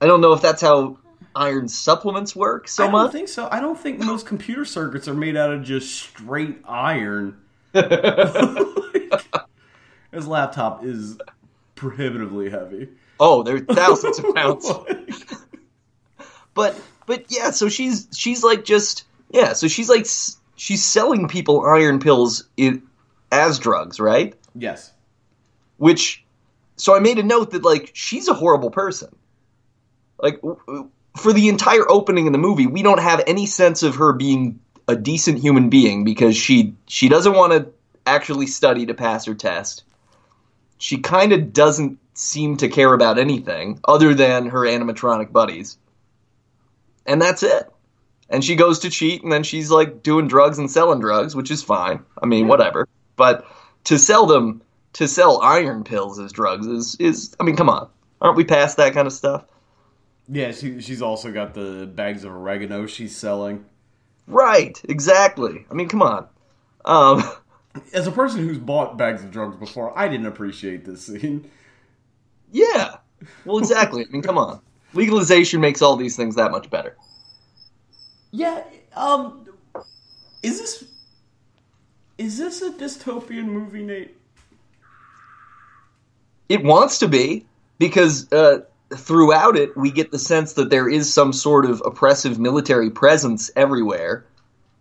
[0.00, 0.98] I don't know if that's how
[1.36, 2.88] iron supplements work so much.
[2.88, 3.12] I don't much.
[3.12, 3.48] think so.
[3.52, 7.36] I don't think most computer circuits are made out of just straight iron.
[7.72, 7.86] His
[10.26, 11.18] laptop is
[11.76, 12.88] prohibitively heavy.
[13.20, 14.68] oh, they're thousands of pounds.
[16.54, 20.06] But but yeah, so she's she's like just yeah, so she's like
[20.56, 22.82] she's selling people iron pills in,
[23.30, 24.34] as drugs, right?
[24.56, 24.92] yes.
[25.80, 26.22] Which
[26.76, 29.16] so I made a note that like she's a horrible person.
[30.18, 30.38] Like
[31.16, 34.60] for the entire opening of the movie, we don't have any sense of her being
[34.86, 37.72] a decent human being because she she doesn't want to
[38.04, 39.84] actually study to pass her test.
[40.76, 45.78] She kind of doesn't seem to care about anything other than her animatronic buddies.
[47.06, 47.72] And that's it.
[48.28, 51.50] And she goes to cheat and then she's like doing drugs and selling drugs, which
[51.50, 52.04] is fine.
[52.22, 52.86] I mean, whatever.
[53.16, 53.46] But
[53.84, 54.60] to sell them
[54.94, 57.88] to sell iron pills as drugs is is I mean, come on.
[58.20, 59.44] Aren't we past that kind of stuff?
[60.28, 63.64] Yeah, she, she's also got the bags of oregano she's selling.
[64.26, 65.66] Right, exactly.
[65.70, 66.26] I mean, come on.
[66.84, 67.22] Um
[67.92, 71.48] As a person who's bought bags of drugs before, I didn't appreciate this scene.
[72.50, 72.96] yeah.
[73.44, 74.04] Well, exactly.
[74.04, 74.60] I mean, come on.
[74.92, 76.96] Legalization makes all these things that much better.
[78.32, 78.62] Yeah,
[78.96, 79.46] um,
[80.42, 80.84] is this
[82.18, 84.16] is this a dystopian movie, Nate?
[86.50, 87.46] It wants to be
[87.78, 92.40] because uh, throughout it we get the sense that there is some sort of oppressive
[92.40, 94.26] military presence everywhere,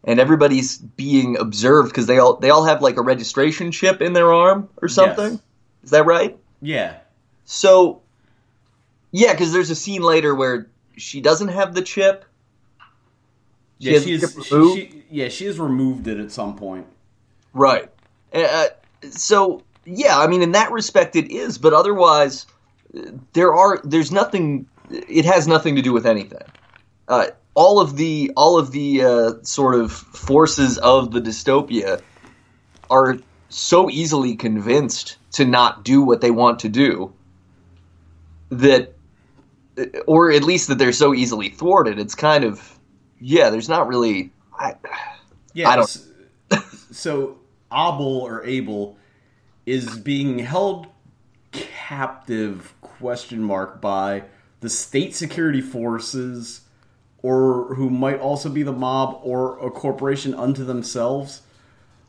[0.04, 4.14] and everybody's being observed because they all they all have like a registration chip in
[4.14, 5.34] their arm or something.
[5.34, 5.42] Yes.
[5.84, 6.36] Is that right?
[6.62, 6.98] Yeah,
[7.46, 8.02] So,
[9.12, 12.26] yeah, because there's a scene later where she doesn't have the chip.
[13.80, 14.36] She yeah, she is.
[14.44, 16.86] She, she, yeah, she has removed it at some point.
[17.54, 17.90] Right.
[18.34, 18.68] Uh,
[19.10, 22.46] so yeah, I mean, in that respect, it is, but otherwise,
[23.34, 24.68] there are there's nothing.
[24.90, 26.42] It has nothing to do with anything.
[27.08, 32.02] Uh, all of the all of the uh, sort of forces of the dystopia
[32.90, 33.18] are
[33.50, 37.12] so easily convinced to not do what they want to do
[38.50, 38.94] that
[40.08, 42.78] or at least that they're so easily thwarted it's kind of
[43.20, 44.76] yeah there's not really I,
[45.54, 45.70] Yeah.
[45.70, 47.38] I don't- So
[47.72, 48.98] Abel or Abel
[49.70, 50.88] is being held
[51.52, 54.24] captive question mark by
[54.62, 56.62] the state security forces
[57.22, 61.42] or who might also be the mob or a corporation unto themselves.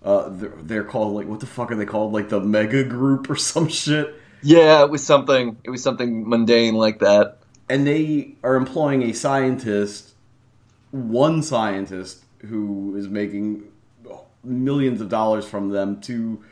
[0.02, 2.12] Uh, they're, they're called like what the fuck are they called?
[2.12, 4.14] Like the mega group or some shit.
[4.42, 5.58] Yeah, it was something.
[5.62, 7.38] It was something mundane like that.
[7.68, 10.14] And they are employing a scientist,
[10.92, 13.64] one scientist who is making
[14.42, 16.42] millions of dollars from them to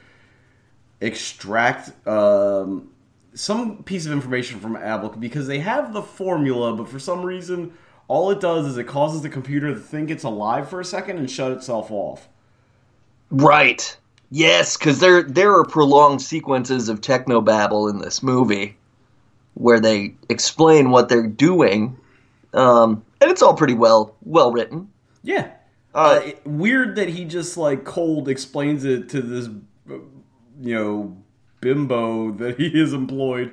[1.00, 2.90] extract um,
[3.34, 7.72] some piece of information from Apple because they have the formula, but for some reason,
[8.08, 11.18] all it does is it causes the computer to think it's alive for a second
[11.18, 12.28] and shut itself off.
[13.30, 13.96] Right.
[14.30, 18.76] Yes, because there there are prolonged sequences of technobabble in this movie
[19.54, 21.96] where they explain what they're doing,
[22.52, 24.90] um, and it's all pretty well well written.
[25.22, 25.50] Yeah.
[25.94, 29.48] Uh, it- weird that he just like cold explains it to this,
[29.90, 29.94] uh,
[30.61, 31.16] you know,
[31.61, 33.53] bimbo that he is employed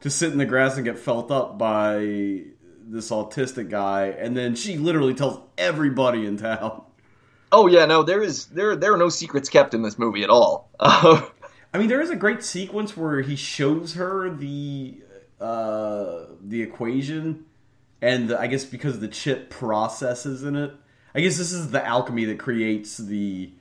[0.00, 2.42] to sit in the grass and get felt up by
[2.86, 6.82] this autistic guy, and then she literally tells everybody in town.
[7.50, 10.30] Oh yeah, no, there is there there are no secrets kept in this movie at
[10.30, 10.70] all.
[10.80, 15.00] I mean, there is a great sequence where he shows her the
[15.40, 17.46] uh, the equation,
[18.02, 20.72] and the, I guess because the chip processes in it.
[21.14, 23.52] I guess this is the alchemy that creates the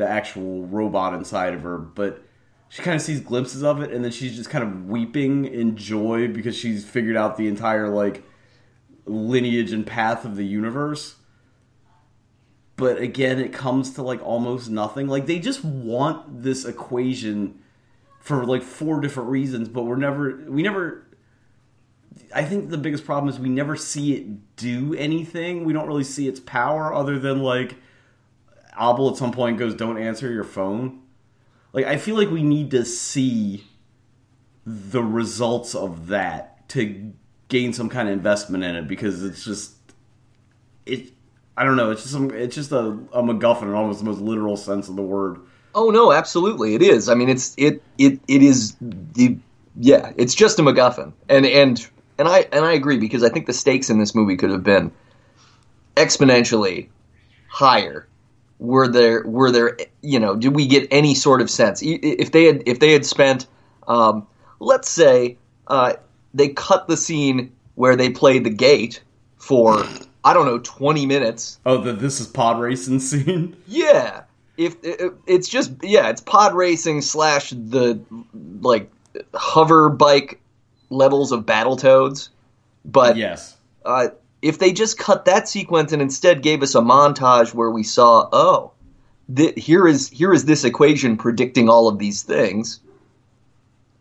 [0.00, 1.78] the actual robot inside of her.
[1.78, 2.24] But
[2.68, 5.76] she kind of sees glimpses of it, and then she's just kind of weeping in
[5.76, 8.24] joy because she's figured out the entire like
[9.06, 11.16] lineage and path of the universe
[12.80, 17.58] but again it comes to like almost nothing like they just want this equation
[18.20, 21.06] for like four different reasons but we're never we never
[22.34, 26.04] i think the biggest problem is we never see it do anything we don't really
[26.04, 27.76] see its power other than like
[28.80, 31.00] abel at some point goes don't answer your phone
[31.72, 33.64] like i feel like we need to see
[34.64, 37.12] the results of that to
[37.48, 39.74] gain some kind of investment in it because it's just
[40.86, 41.12] it
[41.60, 41.90] I don't know.
[41.90, 42.30] It's just some.
[42.30, 45.40] It's just a, a MacGuffin in almost the most literal sense of the word.
[45.74, 47.10] oh no, absolutely, it is.
[47.10, 49.36] I mean, it's it it it is the
[49.78, 51.86] yeah, it's just a MacGuffin, and and
[52.18, 54.62] and I and I agree because I think the stakes in this movie could have
[54.62, 54.90] been
[55.96, 56.88] exponentially
[57.48, 58.08] higher.
[58.60, 62.44] Were there were there you know did we get any sort of sense if they
[62.44, 63.46] had if they had spent
[63.88, 64.26] um,
[64.60, 65.94] let's say uh,
[66.34, 69.02] they cut the scene where they played the gate
[69.38, 69.82] for
[70.24, 73.56] I don't know twenty minutes Oh, the this is pod racing scene.
[73.66, 74.24] yeah,
[74.58, 77.98] if it, it's just yeah, it's pod racing slash the
[78.60, 78.90] like
[79.34, 80.38] hover bike
[80.90, 82.28] levels of Battletoads,
[82.84, 83.56] but yes.
[83.86, 84.08] uh,
[84.42, 88.28] if they just cut that sequence and instead gave us a montage where we saw
[88.32, 88.72] oh,
[89.34, 92.80] th- here is here is this equation predicting all of these things.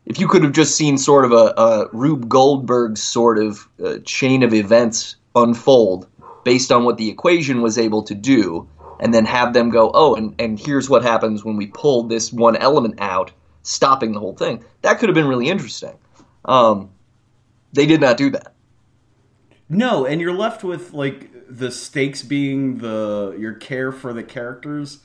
[0.06, 3.98] If you could have just seen sort of a, a Rube Goldberg sort of uh,
[4.06, 6.08] chain of events unfold
[6.44, 8.68] based on what the equation was able to do,
[9.00, 12.34] and then have them go, oh, and, and here's what happens when we pull this
[12.34, 14.64] one element out, stopping the whole thing.
[14.82, 15.98] That could have been really interesting.
[16.46, 16.90] Um,
[17.74, 18.54] they did not do that.
[19.70, 25.00] No, and you're left with like the stakes being the your care for the characters,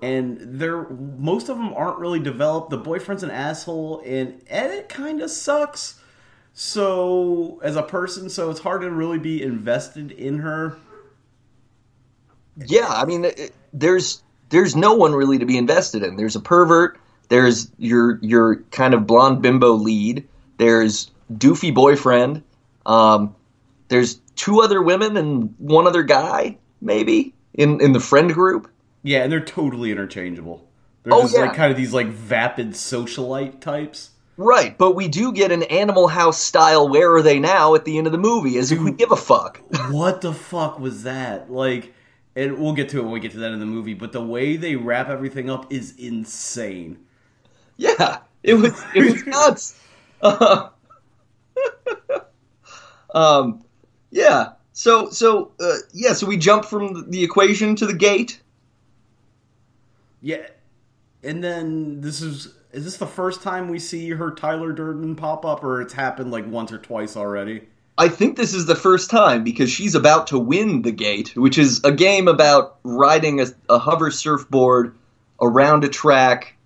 [0.00, 2.70] and they're most of them aren't really developed.
[2.70, 6.00] The boyfriend's an asshole, and Ed kind of sucks.
[6.54, 10.76] So as a person, so it's hard to really be invested in her.
[12.56, 16.16] Yeah, I mean, it, there's there's no one really to be invested in.
[16.16, 16.98] There's a pervert.
[17.28, 20.26] There's your your kind of blonde bimbo lead.
[20.56, 22.42] There's doofy boyfriend.
[22.86, 23.34] Um,
[23.90, 28.70] there's two other women and one other guy, maybe in in the friend group.
[29.02, 30.66] Yeah, and they're totally interchangeable.
[31.02, 31.42] They're Oh, just yeah.
[31.42, 34.10] like kind of these like vapid socialite types.
[34.36, 37.98] Right, but we do get an Animal House style "Where are they now?" at the
[37.98, 39.60] end of the movie, as if we give a fuck.
[39.90, 41.50] what the fuck was that?
[41.50, 41.92] Like,
[42.36, 43.92] and we'll get to it when we get to that in the movie.
[43.94, 47.00] But the way they wrap everything up is insane.
[47.76, 49.78] Yeah, it was it was nuts.
[50.22, 50.68] Uh,
[53.14, 53.62] um,
[54.10, 54.52] yeah.
[54.72, 56.12] So so uh, yeah.
[56.12, 58.40] So we jump from the equation to the gate.
[60.22, 60.46] Yeah,
[61.22, 65.44] and then this is is this the first time we see her Tyler Durden pop
[65.44, 67.62] up, or it's happened like once or twice already?
[67.98, 71.58] I think this is the first time because she's about to win the gate, which
[71.58, 74.94] is a game about riding a, a hover surfboard
[75.40, 76.56] around a track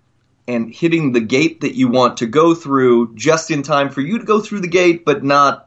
[0.47, 4.19] and hitting the gate that you want to go through just in time for you
[4.19, 5.64] to go through the gate, but not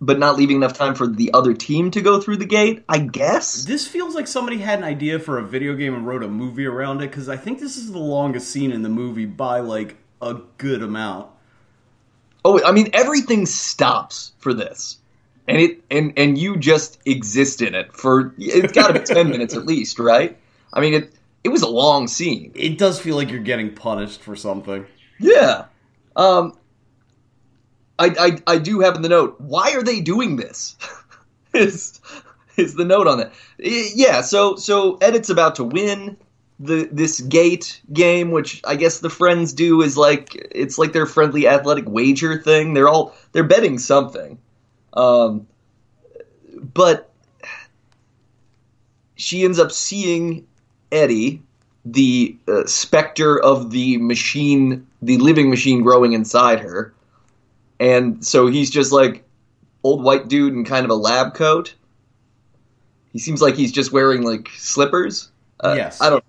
[0.00, 2.84] but not leaving enough time for the other team to go through the gate.
[2.88, 3.64] I guess.
[3.64, 6.66] This feels like somebody had an idea for a video game and wrote a movie
[6.66, 9.96] around it because I think this is the longest scene in the movie by like
[10.20, 11.30] a good amount.
[12.44, 14.98] Oh, I mean everything stops for this,
[15.46, 19.28] and it and and you just exist in it for it's got to be ten
[19.28, 20.36] minutes at least, right?
[20.72, 21.12] I mean it
[21.44, 22.52] it was a long scene.
[22.54, 24.86] It does feel like you're getting punished for something.
[25.18, 25.66] Yeah.
[26.14, 26.57] Um.
[27.98, 28.06] I
[28.46, 29.36] I I do have in the note.
[29.40, 30.76] Why are they doing this?
[31.54, 32.00] is
[32.56, 33.32] is the note on that?
[33.58, 34.20] Y- Yeah.
[34.22, 36.16] So so Edit's about to win
[36.60, 41.06] the this gate game, which I guess the friends do is like it's like their
[41.06, 42.74] friendly athletic wager thing.
[42.74, 44.38] They're all they're betting something.
[44.94, 45.46] Um.
[46.74, 47.10] But
[49.16, 50.46] she ends up seeing
[50.92, 51.42] Eddie,
[51.84, 56.92] the uh, specter of the machine, the living machine growing inside her.
[57.80, 59.24] And so he's just like
[59.84, 61.74] old white dude in kind of a lab coat.
[63.12, 65.30] He seems like he's just wearing like slippers.
[65.60, 66.00] Uh, Yes.
[66.00, 66.24] I don't.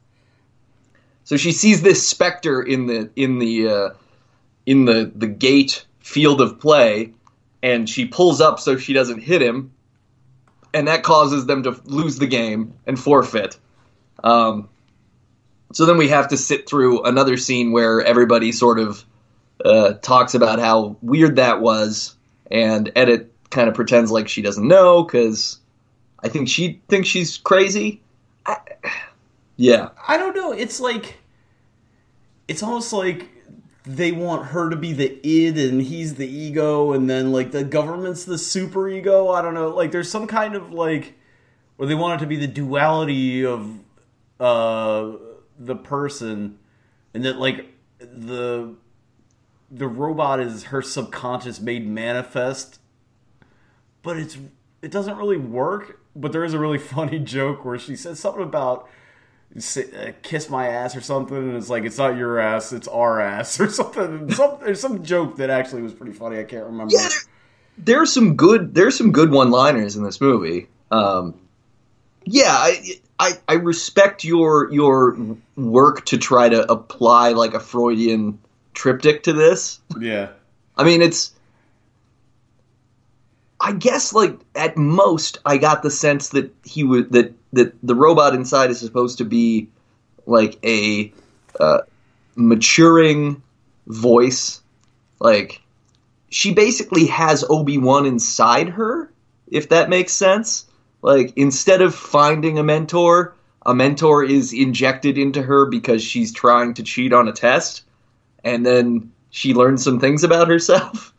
[1.23, 3.89] So she sees this specter in the in the uh,
[4.65, 7.13] in the the gate field of play,
[7.61, 9.71] and she pulls up so she doesn't hit him,
[10.73, 13.59] and that causes them to lose the game and forfeit.
[14.23, 14.69] Um,
[15.71, 19.05] so then we have to sit through another scene where everybody sort of
[19.63, 22.15] uh, talks about how weird that was,
[22.49, 25.59] and Edit kind of pretends like she doesn't know because
[26.23, 28.01] I think she thinks she's crazy.
[28.45, 28.57] I,
[29.55, 30.51] yeah, I don't know.
[30.51, 31.17] It's like
[32.47, 33.27] it's almost like
[33.83, 37.63] they want her to be the id and he's the ego and then like the
[37.63, 39.29] government's the super ego.
[39.29, 39.69] I don't know.
[39.69, 41.15] Like there's some kind of like
[41.77, 43.79] or they want it to be the duality of
[44.39, 45.11] uh
[45.57, 46.57] the person
[47.13, 47.65] and that like
[47.99, 48.75] the
[49.71, 52.79] the robot is her subconscious made manifest
[54.01, 54.37] but it's
[54.81, 58.43] it doesn't really work but there is a really funny joke where she says something
[58.43, 58.87] about
[59.55, 63.19] uh, kiss my ass or something and it's like it's not your ass it's our
[63.19, 66.93] ass or something some, there's some joke that actually was pretty funny i can't remember
[66.93, 67.07] yeah.
[67.09, 67.19] There,
[67.79, 70.67] there's some good there's some good one-liners in this movie.
[70.91, 71.39] Um,
[72.25, 75.17] yeah, I, I I respect your your
[75.55, 78.39] work to try to apply like a Freudian
[78.79, 79.81] triptych to this.
[79.99, 80.29] yeah
[80.79, 81.33] I mean, it's.
[83.59, 87.95] I guess, like at most, I got the sense that he would that that the
[87.95, 89.67] robot inside is supposed to be
[90.25, 91.11] like a
[91.59, 91.79] uh,
[92.37, 93.43] maturing
[93.87, 94.61] voice.
[95.19, 95.61] Like
[96.29, 99.11] she basically has Obi Wan inside her,
[99.51, 100.65] if that makes sense.
[101.01, 106.75] Like instead of finding a mentor, a mentor is injected into her because she's trying
[106.75, 107.83] to cheat on a test,
[108.43, 111.13] and then she learns some things about herself.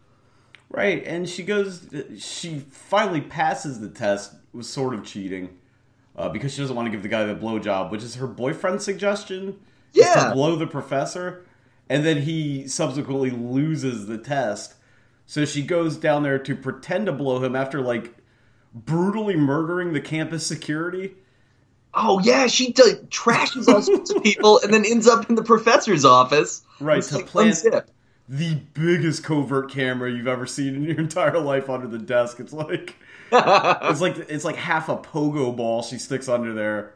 [0.73, 1.87] Right, and she goes.
[2.19, 5.59] She finally passes the test Was sort of cheating,
[6.17, 8.85] uh, because she doesn't want to give the guy the blowjob, which is her boyfriend's
[8.85, 9.59] suggestion.
[9.93, 10.29] Yeah.
[10.29, 11.45] to blow the professor,
[11.89, 14.75] and then he subsequently loses the test.
[15.27, 18.15] So she goes down there to pretend to blow him after like
[18.75, 21.15] brutally murdering the campus security.
[21.95, 25.43] Oh yeah, she d- trashes all sorts of people and then ends up in the
[25.43, 26.63] professor's office.
[26.79, 27.65] Right, It's to like, plant-.
[28.29, 32.39] The biggest covert camera you've ever seen in your entire life under the desk.
[32.39, 32.97] It's like
[33.33, 36.95] it's like it's like half a pogo ball she sticks under there,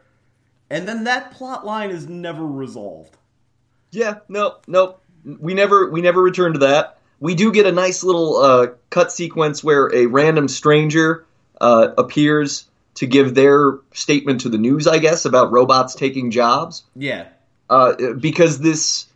[0.70, 3.16] and then that plot line is never resolved.
[3.90, 4.96] Yeah, no, no.
[5.24, 6.98] We never we never return to that.
[7.18, 11.24] We do get a nice little uh, cut sequence where a random stranger
[11.60, 16.84] uh, appears to give their statement to the news, I guess, about robots taking jobs.
[16.96, 17.28] Yeah,
[17.68, 19.06] Uh, because this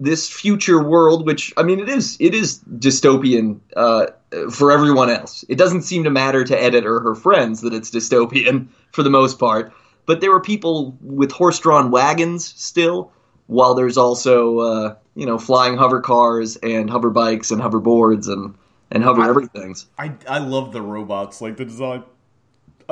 [0.00, 4.06] this future world, which I mean, it is it is dystopian uh,
[4.50, 5.44] for everyone else.
[5.48, 9.10] It doesn't seem to matter to Edit or her friends that it's dystopian for the
[9.10, 9.72] most part.
[10.04, 13.12] But there are people with horse-drawn wagons still,
[13.46, 18.54] while there's also uh, you know flying hover cars and hover bikes and hoverboards and
[18.90, 19.86] and hover everythings.
[19.98, 22.02] I I love the robots, like the design.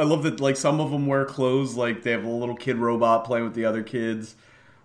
[0.01, 2.78] I love that like some of them wear clothes, like they have a little kid
[2.78, 4.34] robot playing with the other kids,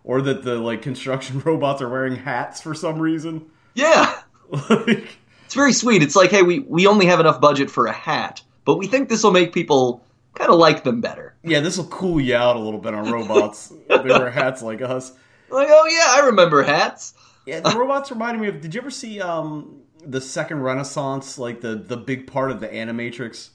[0.03, 3.49] or that the like construction robots are wearing hats for some reason.
[3.75, 4.13] Yeah,
[4.49, 6.03] like, it's very sweet.
[6.03, 9.07] It's like, hey, we we only have enough budget for a hat, but we think
[9.07, 10.03] this will make people
[10.33, 11.33] kind of like them better.
[11.43, 13.71] yeah, this will cool you out a little bit on robots.
[13.87, 15.13] they wear hats like us.
[15.49, 17.13] Like, oh yeah, I remember hats.
[17.45, 18.59] Yeah, the robots reminded me of.
[18.59, 22.67] Did you ever see um the second Renaissance, like the the big part of the
[22.67, 23.51] Animatrix?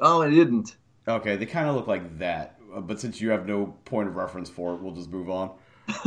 [0.00, 0.76] Oh, I didn't.
[1.06, 2.56] Okay, they kind of look like that.
[2.74, 5.50] Uh, But since you have no point of reference for it, we'll just move on.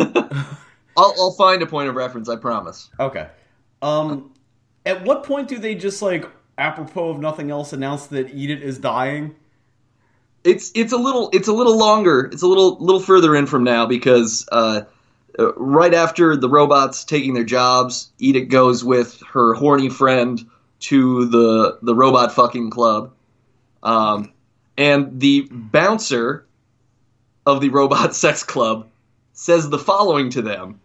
[0.95, 2.29] I'll, I'll find a point of reference.
[2.29, 2.89] I promise.
[2.99, 3.27] Okay.
[3.81, 4.33] Um,
[4.85, 6.25] at what point do they just like,
[6.57, 9.35] apropos of nothing else, announce that Edith is dying?
[10.43, 12.29] It's it's a little it's a little longer.
[12.31, 14.81] It's a little little further in from now because uh,
[15.39, 20.45] uh, right after the robots taking their jobs, Edith goes with her horny friend
[20.81, 23.13] to the the robot fucking club,
[23.83, 24.33] um,
[24.77, 26.47] and the bouncer
[27.45, 28.87] of the robot sex club
[29.33, 30.79] says the following to them: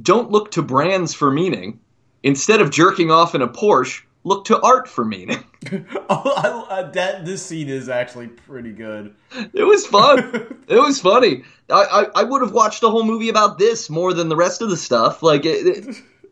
[0.00, 1.80] "Don't look to brands for meaning.
[2.22, 5.44] Instead of jerking off in a Porsche, look to art for meaning."
[6.10, 9.14] oh, I, I, that this scene is actually pretty good.
[9.54, 10.62] It was fun.
[10.68, 11.42] it was funny.
[11.70, 14.60] I, I, I would have watched a whole movie about this more than the rest
[14.60, 15.22] of the stuff.
[15.22, 15.86] Like it, it,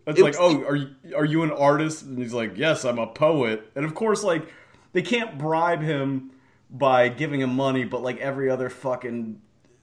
[0.06, 2.02] It's It like, was- oh, are you are you an artist?
[2.04, 3.70] And he's like, yes, I'm a poet.
[3.74, 4.46] And of course, like
[4.92, 6.32] they can't bribe him
[6.70, 9.40] by giving him money, but like every other fucking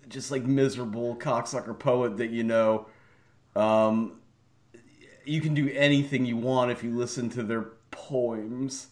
[0.08, 2.88] just like miserable cocksucker poet that you know,
[3.56, 4.20] um,
[5.24, 8.88] you can do anything you want if you listen to their poems.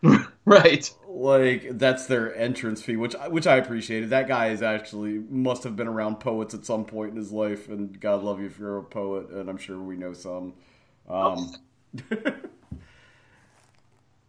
[0.44, 0.92] right.
[1.08, 4.10] Like that's their entrance fee, which which I appreciated.
[4.10, 7.68] That guy is actually must have been around poets at some point in his life,
[7.68, 10.54] and God love you if you're a poet, and I'm sure we know some.
[11.08, 11.54] Um,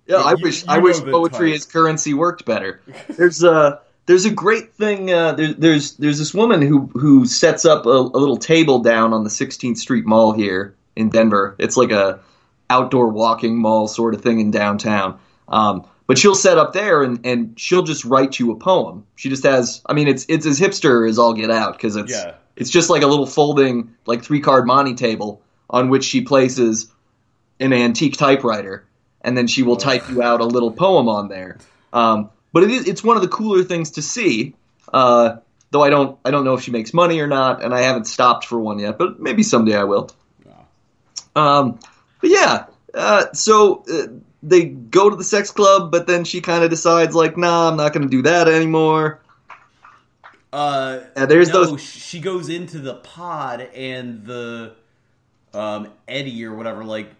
[0.09, 1.57] Yeah, I You- wish you I wish poetry type.
[1.57, 2.81] as currency worked better.
[3.09, 5.11] There's a there's a great thing.
[5.13, 9.13] Uh, there, there's there's this woman who who sets up a, a little table down
[9.13, 11.55] on the 16th Street Mall here in Denver.
[11.59, 12.19] It's like a
[12.71, 15.19] outdoor walking mall sort of thing in downtown.
[15.47, 19.05] Um, but she'll set up there and, and she'll just write you a poem.
[19.15, 19.81] She just has.
[19.85, 22.33] I mean, it's it's as hipster as all get out because it's Yeah.
[22.55, 26.91] it's just like a little folding like three card monte table on which she places
[27.59, 28.85] an antique typewriter,
[29.21, 31.57] and then she will type you out a little poem on there.
[31.93, 34.55] Um, but it is it's one of the cooler things to see.
[34.93, 35.37] Uh,
[35.71, 38.05] though I don't I don't know if she makes money or not, and I haven't
[38.05, 38.97] stopped for one yet.
[38.97, 40.09] But maybe someday I will.
[41.35, 41.79] Um,
[42.21, 44.07] but yeah, uh, so uh,
[44.41, 47.77] they go to the sex club, but then she kind of decides like, nah, I'm
[47.77, 49.19] not going to do that anymore.
[50.51, 54.73] Uh, Yeah, there's no, those- She goes into the pod, and the
[55.53, 57.11] um, Eddie or whatever like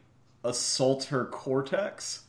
[0.44, 2.24] assaults her cortex,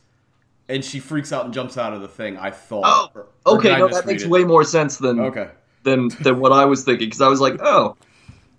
[0.69, 2.37] and she freaks out and jumps out of the thing.
[2.37, 3.11] I thought.
[3.15, 4.29] Oh, Okay, no, that makes it?
[4.29, 5.49] way more sense than Okay.
[5.83, 7.95] than than what I was thinking because I was like, oh,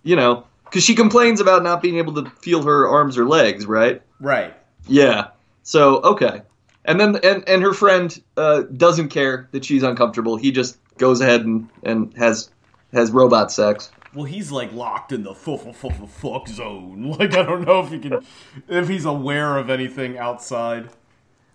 [0.02, 3.66] you know, because she complains about not being able to feel her arms or legs,
[3.66, 4.02] right?
[4.20, 4.54] Right.
[4.88, 5.28] Yeah.
[5.62, 6.42] So okay,
[6.84, 10.36] and then and and her friend uh, doesn't care that she's uncomfortable.
[10.36, 12.50] He just goes ahead and and has
[12.92, 13.90] has robot sex.
[14.14, 17.10] Well, he's like locked in the fuck fuck fuck fuck zone.
[17.18, 18.24] Like I don't know if he can,
[18.68, 20.90] if he's aware of anything outside.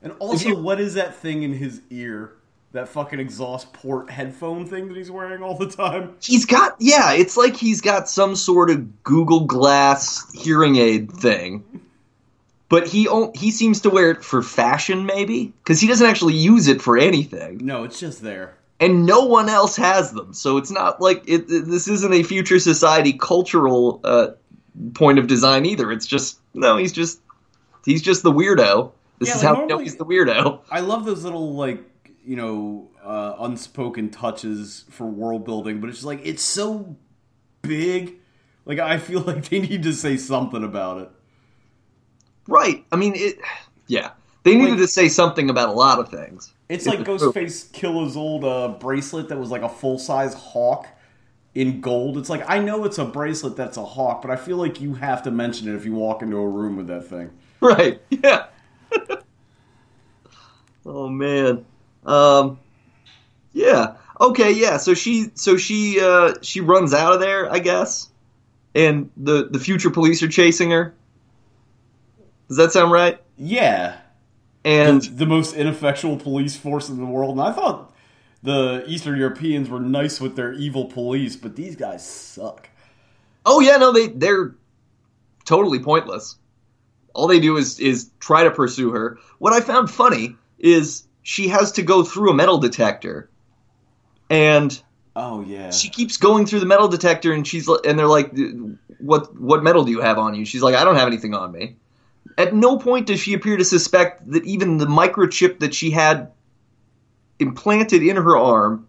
[0.02, 2.34] And also, you- what is that thing in his ear?
[2.74, 6.16] That fucking exhaust port headphone thing that he's wearing all the time.
[6.22, 11.64] He's got yeah, it's like he's got some sort of Google Glass hearing aid thing.
[12.70, 16.68] But he he seems to wear it for fashion, maybe, because he doesn't actually use
[16.68, 17.66] it for anything.
[17.66, 18.57] No, it's just there.
[18.80, 20.34] And no one else has them.
[20.34, 24.28] So it's not like it, it- this isn't a future society cultural uh,
[24.94, 25.92] point of design either.
[25.92, 27.20] It's just no, he's just
[27.86, 28.92] he's just the weirdo.
[29.20, 30.62] This Yeah, is like how we know he's the weirdo.
[30.70, 31.84] I love those little like
[32.24, 36.96] you know uh, unspoken touches for world building, but it's just like it's so
[37.62, 38.16] big.
[38.66, 41.10] Like I feel like they need to say something about it.
[42.48, 42.86] Right.
[42.92, 43.40] I mean, it.
[43.88, 44.12] Yeah,
[44.44, 46.54] they needed Like- to say something about a lot of things.
[46.70, 50.88] It's like Ghostface Killah's old uh, bracelet that was like a full size hawk
[51.56, 52.18] in gold.
[52.18, 54.94] It's like I know it's a bracelet that's a hawk, but I feel like you
[54.96, 57.32] have to mention it if you walk into a room with that thing.
[57.62, 58.02] Right.
[58.10, 58.46] Yeah.
[60.86, 61.66] oh man.
[62.06, 62.60] Um.
[63.54, 63.96] Yeah.
[64.20, 64.52] Okay.
[64.52, 64.78] Yeah.
[64.78, 65.32] So she.
[65.36, 66.00] So she.
[66.00, 66.36] Uh.
[66.42, 67.52] She runs out of there.
[67.52, 68.10] I guess.
[68.76, 70.94] And the the future police are chasing her.
[72.48, 73.20] Does that sound right?
[73.38, 73.98] Yeah,
[74.68, 77.38] And the most ineffectual police force in the world.
[77.38, 77.94] And I thought
[78.44, 82.70] the Eastern Europeans were nice with their evil police, but these guys suck.
[83.46, 84.56] oh yeah, no, they they're
[85.46, 86.38] totally pointless.
[87.14, 89.18] All they do is is try to pursue her.
[89.40, 93.30] What I found funny is she has to go through a metal detector,
[94.30, 94.80] and
[95.16, 98.32] Oh yeah, she keeps going through the metal detector, and she's and they're like,
[99.00, 101.52] "What what metal do you have on you?" She's like, "I don't have anything on
[101.52, 101.78] me."
[102.38, 106.32] At no point does she appear to suspect that even the microchip that she had
[107.40, 108.88] implanted in her arm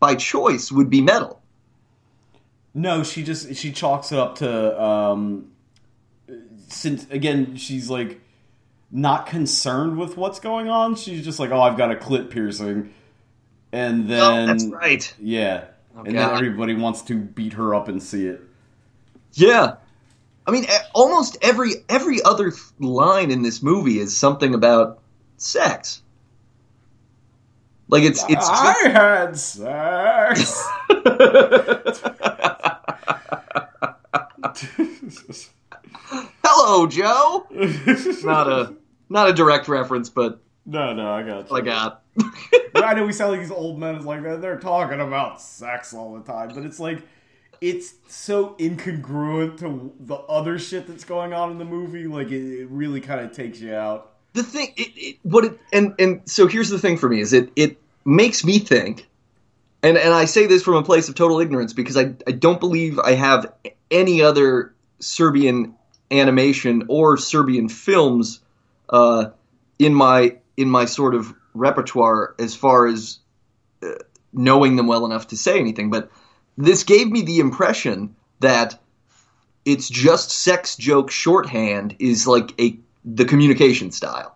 [0.00, 1.40] by choice would be metal.
[2.74, 5.52] No, she just she chalks it up to um
[6.68, 8.20] since again she's like
[8.90, 10.96] not concerned with what's going on.
[10.96, 12.92] She's just like, "Oh, I've got a clit piercing."
[13.72, 15.14] And then oh, that's right.
[15.18, 15.64] Yeah.
[15.96, 18.40] and then everybody wants to beat her up and see it.
[19.32, 19.76] Yeah.
[20.46, 25.00] I mean, almost every every other line in this movie is something about
[25.36, 26.02] sex.
[27.88, 30.62] Like it's it's I had sex.
[36.44, 37.46] Hello, Joe.
[38.22, 38.74] Not a
[39.08, 41.56] not a direct reference, but no, no, I got you.
[41.56, 42.02] I got.
[42.74, 43.96] I know we sound like these old men.
[43.96, 44.40] It's like that.
[44.40, 47.02] They're talking about sex all the time, but it's like
[47.60, 52.06] it's so incongruent to the other shit that's going on in the movie.
[52.06, 54.12] Like it, it really kind of takes you out.
[54.34, 57.32] the thing it, it what it and and so here's the thing for me is
[57.32, 59.08] it it makes me think
[59.82, 62.60] and and I say this from a place of total ignorance because I I don't
[62.60, 63.52] believe I have
[63.90, 65.74] any other Serbian
[66.10, 68.40] animation or Serbian films
[68.88, 69.26] uh,
[69.78, 73.18] in my in my sort of repertoire as far as
[73.82, 73.92] uh,
[74.32, 76.10] knowing them well enough to say anything but
[76.56, 78.78] this gave me the impression that
[79.64, 84.34] it's just sex joke shorthand is like a the communication style.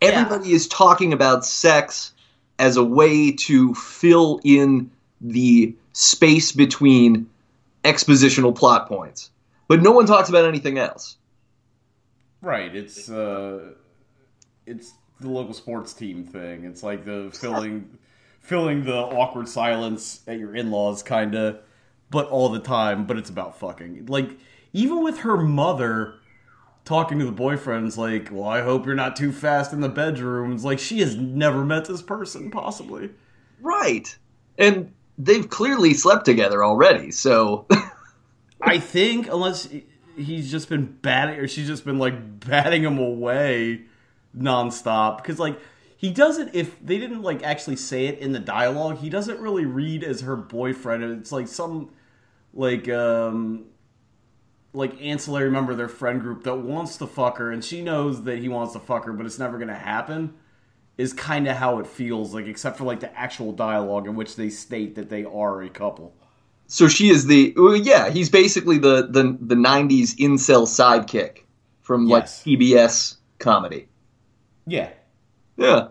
[0.00, 2.12] Everybody is talking about sex
[2.58, 4.90] as a way to fill in
[5.20, 7.28] the space between
[7.84, 9.30] expositional plot points.
[9.68, 11.16] But no one talks about anything else.
[12.40, 12.74] Right.
[12.74, 13.72] It's uh,
[14.66, 16.64] it's the local sports team thing.
[16.64, 17.98] It's like the filling
[18.46, 21.58] filling the awkward silence at your in laws, kind of,
[22.10, 23.06] but all the time.
[23.06, 24.06] But it's about fucking.
[24.06, 24.38] Like
[24.72, 26.14] even with her mother
[26.84, 30.64] talking to the boyfriends, like, "Well, I hope you're not too fast in the bedrooms
[30.64, 33.10] like she has never met this person, possibly.
[33.60, 34.16] Right.
[34.56, 37.66] And they've clearly slept together already, so
[38.60, 39.68] I think unless
[40.16, 43.82] he's just been batting or she's just been like batting him away
[44.36, 45.58] nonstop because like
[45.96, 49.64] he doesn't if they didn't like actually say it in the dialogue he doesn't really
[49.64, 51.90] read as her boyfriend it's like some
[52.54, 53.64] like um
[54.72, 58.24] like ancillary member of their friend group that wants to fuck her and she knows
[58.24, 60.34] that he wants to fuck her but it's never gonna happen
[60.98, 64.36] is kind of how it feels like except for like the actual dialogue in which
[64.36, 66.14] they state that they are a couple
[66.68, 71.44] so she is the well, yeah, he's basically the the the 90s incel sidekick
[71.80, 72.44] from Yes.
[72.44, 73.86] like PBS comedy.
[74.66, 74.90] yeah
[75.56, 75.88] Yeah.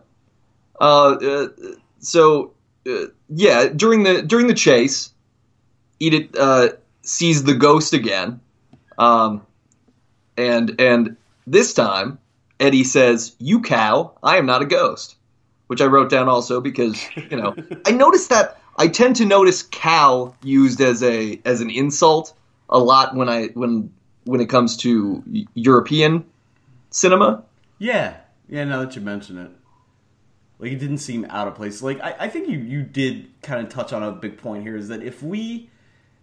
[0.80, 1.48] Uh, uh
[2.00, 2.54] so
[2.88, 5.12] uh, yeah, during the during the chase,
[6.00, 6.70] Edith uh,
[7.02, 8.40] sees the ghost again,
[8.98, 9.46] um,
[10.38, 12.20] and and this time
[12.60, 15.16] Eddie says, "You cow, I am not a ghost,"
[15.68, 17.56] which I wrote down also because you know
[17.86, 22.34] I noticed that I tend to notice "cow" used as a as an insult
[22.70, 23.92] a lot when I when
[24.26, 26.26] when it comes to European
[26.92, 27.44] cinema.
[27.80, 28.16] Yeah,
[28.50, 28.64] yeah.
[28.64, 29.52] Now that you mention it,
[30.60, 31.82] like it didn't seem out of place.
[31.82, 34.76] Like I, I think you you did kind of touch on a big point here.
[34.76, 35.70] Is that if we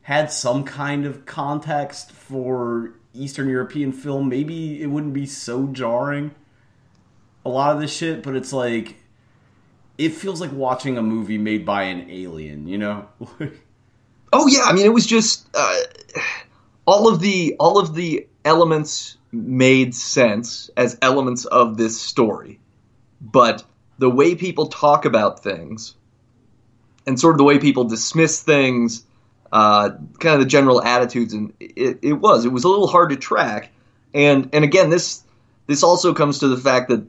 [0.02, 6.34] had some kind of context for Eastern European film, maybe it wouldn't be so jarring.
[7.44, 8.96] A lot of this shit, but it's like
[9.98, 12.66] it feels like watching a movie made by an alien.
[12.66, 13.08] You know?
[14.32, 15.80] Oh yeah, I mean it was just uh,
[16.86, 22.60] all of the all of the elements made sense as elements of this story,
[23.20, 23.64] but
[23.98, 25.94] the way people talk about things
[27.06, 29.04] and sort of the way people dismiss things,
[29.52, 33.10] uh, kind of the general attitudes, and it, it was it was a little hard
[33.10, 33.70] to track.
[34.14, 35.22] And and again, this
[35.66, 37.04] this also comes to the fact that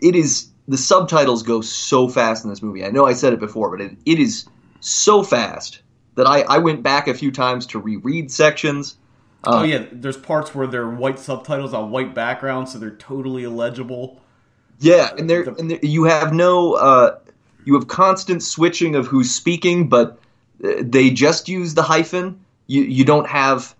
[0.00, 2.84] it is the subtitles go so fast in this movie.
[2.84, 4.46] I know I said it before, but it, it is
[4.80, 5.82] so fast
[6.14, 8.96] that I, I went back a few times to reread sections.
[9.44, 14.20] Oh yeah, there's parts where they're white subtitles on white background, so they're totally illegible.
[14.78, 17.18] Yeah, and there and there, you have no uh,
[17.64, 20.18] you have constant switching of who's speaking, but
[20.64, 22.40] uh, they just use the hyphen.
[22.66, 23.74] You you don't have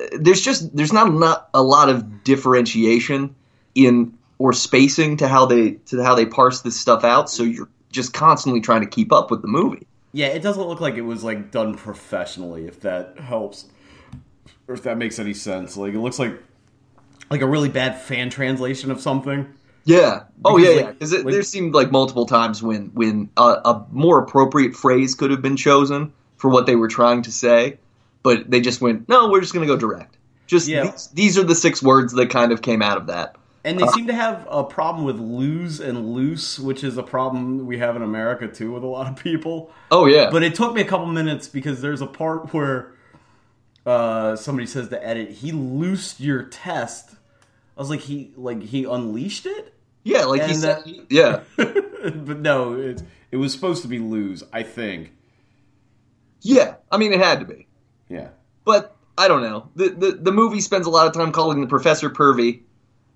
[0.00, 3.34] uh, there's just there's not not a lot of differentiation
[3.74, 7.30] in or spacing to how they to how they parse this stuff out.
[7.30, 9.86] So you're just constantly trying to keep up with the movie.
[10.12, 12.66] Yeah, it doesn't look like it was like done professionally.
[12.66, 13.66] If that helps,
[14.68, 15.76] or if that makes any sense.
[15.76, 16.40] Like it looks like
[17.30, 19.52] like a really bad fan translation of something.
[19.84, 20.24] Yeah.
[20.44, 20.90] Oh Because, yeah, yeah.
[20.92, 25.30] Because like- there seemed like multiple times when when a, a more appropriate phrase could
[25.30, 27.78] have been chosen for what they were trying to say,
[28.22, 30.16] but they just went, no, we're just going to go direct.
[30.46, 30.84] Just Yeah.
[30.84, 33.36] these, these are the six words that kind of came out of that.
[33.64, 37.02] And they uh, seem to have a problem with lose and loose, which is a
[37.02, 39.70] problem we have in America too with a lot of people.
[39.90, 40.30] Oh yeah.
[40.30, 42.92] But it took me a couple minutes because there's a part where
[43.86, 47.10] uh, somebody says to edit, he loosed your test.
[47.76, 49.74] I was like, he like he unleashed it,
[50.04, 50.84] yeah, like he said.
[50.84, 51.40] that- yeah.
[51.56, 54.44] but no, it it was supposed to be lose.
[54.52, 55.12] I think.
[56.42, 56.74] Yeah.
[56.90, 57.66] I mean, it had to be.
[58.08, 58.28] Yeah.
[58.64, 59.70] But I don't know.
[59.76, 62.62] The the, the movie spends a lot of time calling the professor pervy,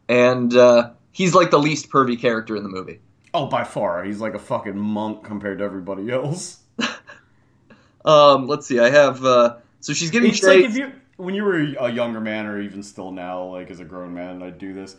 [0.08, 3.00] and uh, he's like the least pervy character in the movie.
[3.34, 6.60] Oh, by far, he's like a fucking monk compared to everybody else.
[8.04, 8.78] Um, let's see.
[8.78, 12.20] I have uh, So she's getting It's like if you when you were a younger
[12.20, 14.96] man, or even still now, like as a grown man, I'd do this.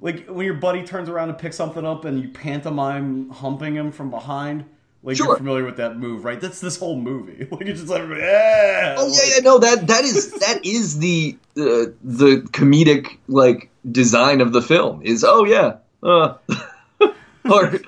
[0.00, 3.92] Like when your buddy turns around to pick something up, and you pantomime humping him
[3.92, 4.64] from behind.
[5.02, 5.26] Like Sure.
[5.26, 6.40] you're familiar with that move, right?
[6.40, 7.46] That's this whole movie.
[7.50, 8.96] Like it's just like, yeah.
[8.98, 14.40] Oh yeah, yeah, no, that that is that is the uh, the comedic like design
[14.40, 15.02] of the film.
[15.02, 16.36] Is oh yeah, uh,
[17.50, 17.80] or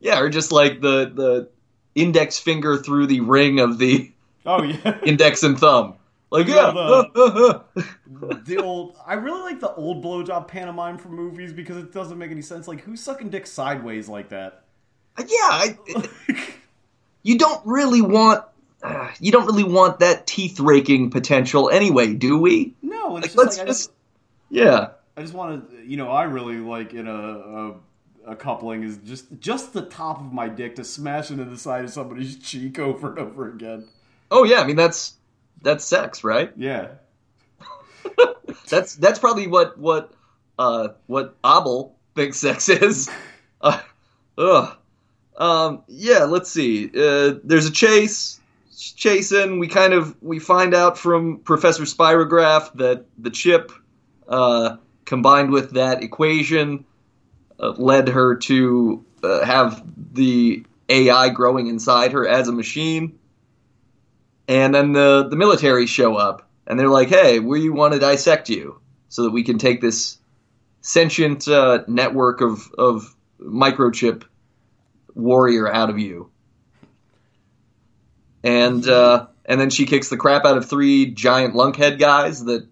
[0.00, 1.48] yeah, or just like the the
[1.94, 4.12] index finger through the ring of the
[4.48, 4.98] Oh yeah.
[5.04, 5.94] index and thumb.
[6.30, 8.34] Like You yeah, have, uh, uh, uh, uh.
[8.44, 12.30] the old I really like the old blowjob pantomime from movies because it doesn't make
[12.30, 12.66] any sense.
[12.66, 14.64] Like who's sucking dick sideways like that?
[15.18, 15.26] yeah.
[15.28, 15.78] I,
[17.22, 18.44] you don't really want
[18.82, 22.74] uh, you don't really want that teeth raking potential anyway, do we?
[22.80, 23.92] No, it's Like, let's just like I just just
[24.48, 24.88] yeah.
[25.16, 27.74] I just want to, you know, I really like in a, a
[28.28, 31.84] a coupling is just just the top of my dick to smash into the side
[31.84, 33.88] of somebody's cheek over and over again.
[34.30, 35.14] Oh yeah, I mean that's
[35.62, 36.52] that's sex, right?
[36.56, 36.88] Yeah,
[38.68, 40.12] That's that's probably what what
[40.58, 43.10] uh what Abel thinks sex is.
[43.60, 43.80] Uh,
[44.38, 44.76] ugh.
[45.36, 46.86] Um, yeah, let's see.
[46.86, 48.38] Uh, there's a chase.
[48.94, 49.58] Chasing.
[49.58, 53.72] We kind of we find out from Professor Spirograph that the chip,
[54.28, 54.76] uh,
[55.06, 56.84] combined with that equation,
[57.58, 59.82] uh, led her to uh, have
[60.14, 63.17] the AI growing inside her as a machine.
[64.48, 68.48] And then the the military show up, and they're like, "Hey, we want to dissect
[68.48, 70.18] you so that we can take this
[70.80, 74.24] sentient uh, network of of microchip
[75.14, 76.30] warrior out of you."
[78.42, 82.66] And uh, and then she kicks the crap out of three giant lunkhead guys that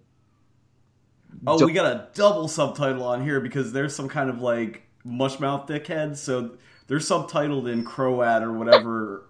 [1.45, 5.67] Oh, we got a double subtitle on here because there's some kind of like mushmouth
[5.67, 6.17] dickhead.
[6.17, 6.57] So
[6.87, 9.26] they're subtitled in Croat or whatever,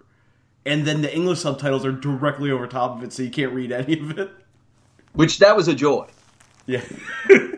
[0.67, 3.71] and then the English subtitles are directly over top of it, so you can't read
[3.71, 4.31] any of it.
[5.13, 6.07] which that was a joy.
[6.65, 6.83] Yeah.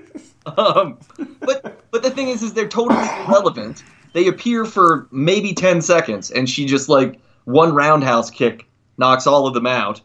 [0.57, 0.97] Um,
[1.41, 3.83] but but the thing is, is they're totally irrelevant.
[4.13, 8.65] They appear for maybe ten seconds, and she just like one roundhouse kick
[8.97, 10.01] knocks all of them out.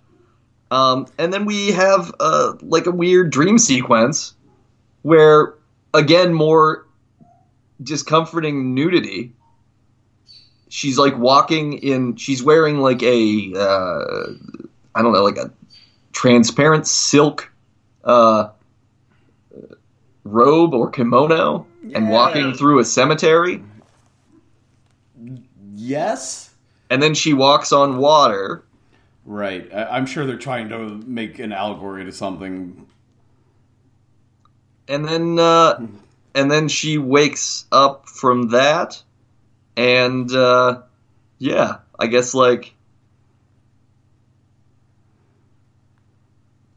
[0.70, 4.34] Um, and then we have uh, like a weird dream sequence
[5.02, 5.54] where,
[5.94, 6.86] again, more
[7.82, 9.32] discomforting nudity.
[10.74, 12.16] She's like walking in.
[12.16, 14.26] She's wearing like a uh,
[14.92, 15.52] I don't know, like a
[16.10, 17.52] transparent silk
[18.02, 18.48] uh,
[20.24, 23.62] robe or kimono and walking through a cemetery.
[25.76, 26.52] yes.
[26.90, 28.64] And then she walks on water.
[29.24, 29.72] Right.
[29.72, 32.84] I'm sure they're trying to make an allegory to something.
[34.88, 35.86] and then uh,
[36.34, 39.03] and then she wakes up from that,
[39.76, 40.82] and uh,
[41.38, 42.74] yeah, I guess like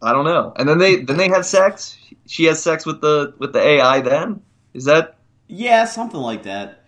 [0.02, 0.54] I don't know.
[0.56, 1.98] And then they then they have sex.
[2.28, 4.02] She has sex with the with the AI.
[4.02, 4.42] Then
[4.74, 5.18] is that
[5.48, 6.84] Yeah, something like that.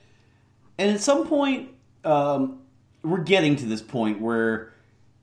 [0.78, 1.70] And at some point,
[2.04, 2.62] um,
[3.04, 4.74] we're getting to this point where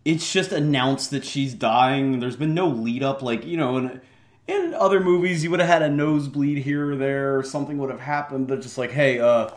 [0.05, 2.20] it's just announced that she's dying.
[2.20, 4.01] There's been no lead up, like you know, in
[4.49, 7.91] in other movies, you would have had a nosebleed here or there, or something would
[7.91, 8.49] have happened.
[8.49, 9.51] But just like, hey, uh,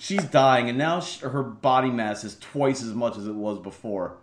[0.00, 3.58] she's dying, and now sh her body mass is twice as much as it was
[3.58, 4.16] before.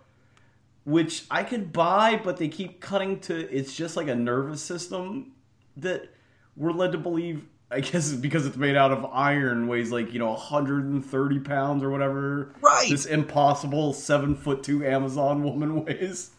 [0.83, 5.33] Which I could buy, but they keep cutting to it's just like a nervous system
[5.77, 6.09] that
[6.55, 7.45] we're led to believe.
[7.69, 11.89] I guess because it's made out of iron, weighs like you know 130 pounds or
[11.89, 12.53] whatever.
[12.61, 12.89] Right.
[12.89, 16.31] This impossible seven foot two Amazon woman weighs.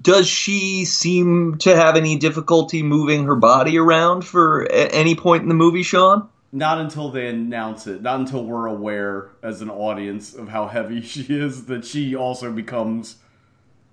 [0.00, 5.48] does she seem to have any difficulty moving her body around for any point in
[5.50, 6.30] the movie, Sean?
[6.56, 8.00] Not until they announce it.
[8.00, 12.50] Not until we're aware as an audience of how heavy she is that she also
[12.50, 13.16] becomes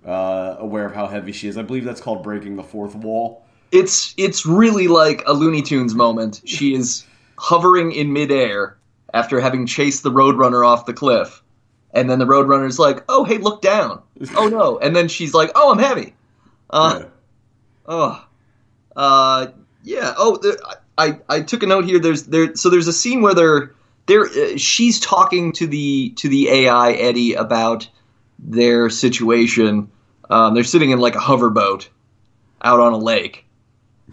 [0.06, 1.58] uh, aware of how heavy she is.
[1.58, 3.44] I believe that's called breaking the fourth wall.
[3.70, 6.40] It's it's really like a Looney Tunes moment.
[6.46, 7.04] She is
[7.36, 8.78] hovering in midair
[9.12, 11.42] after having chased the Roadrunner off the cliff,
[11.92, 14.00] and then the Roadrunner's like, "Oh, hey, look down!
[14.36, 16.14] Oh no!" And then she's like, "Oh, I'm heavy."
[16.70, 17.08] Uh, Yeah.
[17.86, 18.26] Oh,
[18.96, 19.46] uh,
[19.82, 20.14] yeah.
[20.16, 20.38] Oh,
[20.96, 21.98] I I took a note here.
[21.98, 22.54] There's there.
[22.56, 23.72] So there's a scene where they're
[24.06, 24.26] there.
[24.26, 27.88] Uh, she's talking to the to the AI Eddie about
[28.38, 29.90] their situation.
[30.30, 31.88] Um, they're sitting in like a hoverboat
[32.62, 33.44] out on a lake.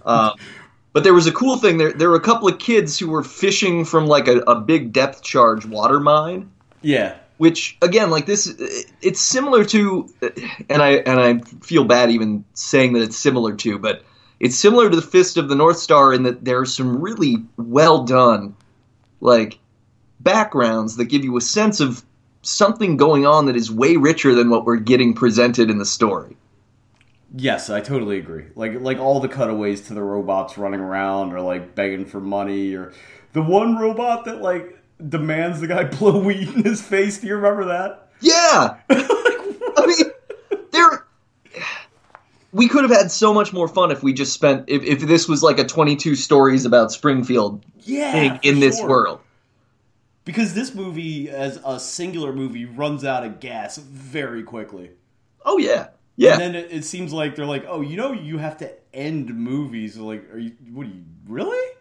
[0.06, 0.34] Um,
[0.94, 1.78] but there was a cool thing.
[1.78, 4.92] There there were a couple of kids who were fishing from like a, a big
[4.94, 6.52] depth charge water mine
[6.82, 7.16] Yeah.
[7.38, 8.54] which again like this
[9.02, 10.10] it's similar to
[10.70, 14.04] and i and i feel bad even saying that it's similar to but
[14.42, 17.38] it's similar to the fist of the north star in that there are some really
[17.58, 18.56] well done
[19.22, 19.60] like
[20.20, 22.04] backgrounds that give you a sense of
[22.42, 26.36] something going on that is way richer than what we're getting presented in the story
[27.34, 28.48] Yes, I totally agree.
[28.56, 32.74] Like like all the cutaways to the robots running around or like begging for money
[32.74, 32.92] or
[33.32, 34.78] the one robot that like
[35.08, 37.20] demands the guy blow weed in his face.
[37.20, 38.10] Do you remember that?
[38.20, 38.76] Yeah.
[38.90, 40.12] I mean.
[42.54, 45.28] We could have had so much more fun if we just spent if, if this
[45.28, 48.90] was like a twenty two stories about Springfield Yeah, thing in this sure.
[48.90, 49.20] world.
[50.26, 54.92] Because this movie, as a singular movie, runs out of gas very quickly.
[55.46, 56.34] Oh yeah, yeah.
[56.34, 59.34] And then it, it seems like they're like, oh, you know, you have to end
[59.36, 59.98] movies.
[59.98, 60.52] Like, are you?
[60.72, 61.76] What are you really?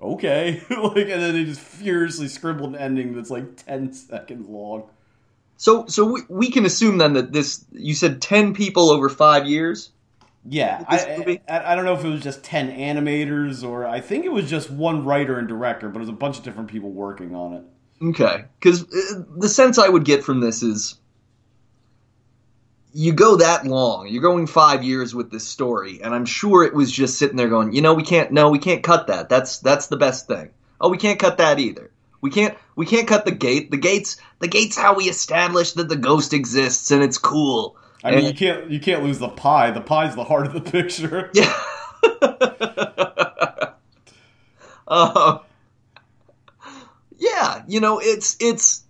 [0.00, 4.90] Okay, like, and then they just furiously scribbled an ending that's like ten seconds long.
[5.56, 9.46] So so we, we can assume then that this you said ten people over five
[9.46, 9.90] years.
[10.48, 14.24] Yeah, I, I I don't know if it was just ten animators or I think
[14.24, 16.90] it was just one writer and director, but it was a bunch of different people
[16.90, 17.64] working on it.
[18.02, 20.98] Okay, because uh, the sense I would get from this is
[22.92, 26.72] you go that long, you're going five years with this story, and I'm sure it
[26.72, 29.28] was just sitting there going, you know, we can't, no, we can't cut that.
[29.28, 30.48] That's that's the best thing.
[30.80, 31.90] Oh, we can't cut that either.
[32.26, 33.70] We can't we can't cut the gate.
[33.70, 37.76] The gates the gate's how we establish that the ghost exists and it's cool.
[38.02, 39.70] I mean, And- you can't you can't lose the pie.
[39.70, 41.30] The pie's the heart of the picture.
[41.34, 41.52] Yeah.
[44.88, 45.38] uh,
[47.16, 48.82] yeah, you know, it's it's.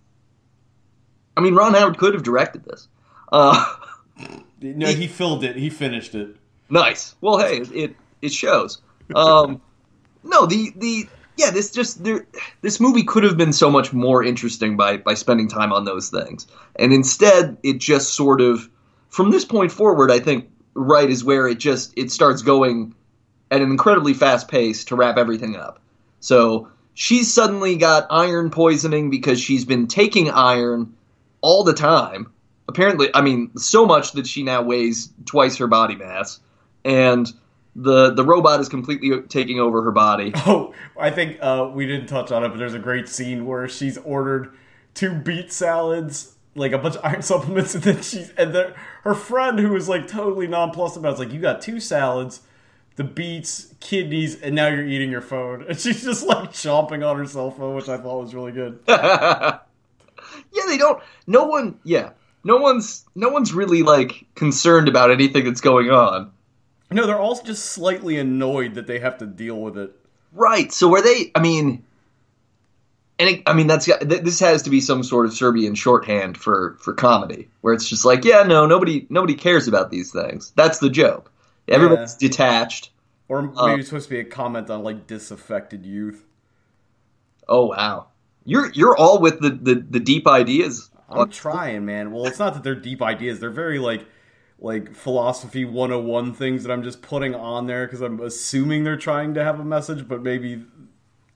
[1.35, 2.87] I mean, Ron Howard could have directed this.
[3.31, 3.75] Uh,
[4.61, 5.55] No, he filled it.
[5.55, 6.35] He finished it.
[6.69, 7.15] nice.
[7.21, 8.81] Well, hey, it it, it shows.
[9.15, 9.61] Um,
[10.23, 11.07] no, the the
[11.37, 12.25] yeah, this just there.
[12.61, 16.09] This movie could have been so much more interesting by by spending time on those
[16.09, 18.67] things, and instead, it just sort of
[19.09, 22.95] from this point forward, I think right is where it just it starts going
[23.51, 25.79] at an incredibly fast pace to wrap everything up.
[26.19, 30.95] So she's suddenly got iron poisoning because she's been taking iron
[31.41, 32.31] all the time.
[32.67, 36.39] Apparently, I mean, so much that she now weighs twice her body mass,
[36.83, 37.31] and
[37.77, 40.33] the the robot is completely taking over her body.
[40.47, 43.67] Oh, I think uh, we didn't touch on it, but there's a great scene where
[43.67, 44.53] she's ordered
[44.93, 48.73] two beet salads, like a bunch of iron supplements, and then she's and then
[49.03, 52.41] her friend who was like totally nonplussed about it's like you got two salads,
[52.95, 57.17] the beets, kidneys, and now you're eating your phone, and she's just like chomping on
[57.17, 58.79] her cell phone, which I thought was really good.
[58.87, 59.59] yeah,
[60.65, 61.03] they don't.
[61.27, 61.79] No one.
[61.83, 62.11] Yeah,
[62.43, 63.05] no one's.
[63.15, 66.31] No one's really like concerned about anything that's going on.
[66.89, 69.91] No, they're all just slightly annoyed that they have to deal with it.
[70.31, 70.71] Right.
[70.71, 71.31] So are they?
[71.35, 71.83] I mean,
[73.19, 76.37] and it, I mean that's th- this has to be some sort of Serbian shorthand
[76.37, 80.53] for for comedy, where it's just like, yeah, no, nobody nobody cares about these things.
[80.55, 81.31] That's the joke.
[81.67, 82.91] Everybody's detached.
[83.27, 86.23] Or maybe Uh, it's supposed to be a comment on like disaffected youth.
[87.49, 88.07] Oh wow,
[88.45, 90.89] you're you're all with the the, the deep ideas.
[91.09, 92.11] I'm trying, man.
[92.11, 93.39] Well, it's not that they're deep ideas.
[93.39, 94.05] They're very like
[94.59, 99.35] like philosophy 101 things that I'm just putting on there because I'm assuming they're trying
[99.35, 100.63] to have a message, but maybe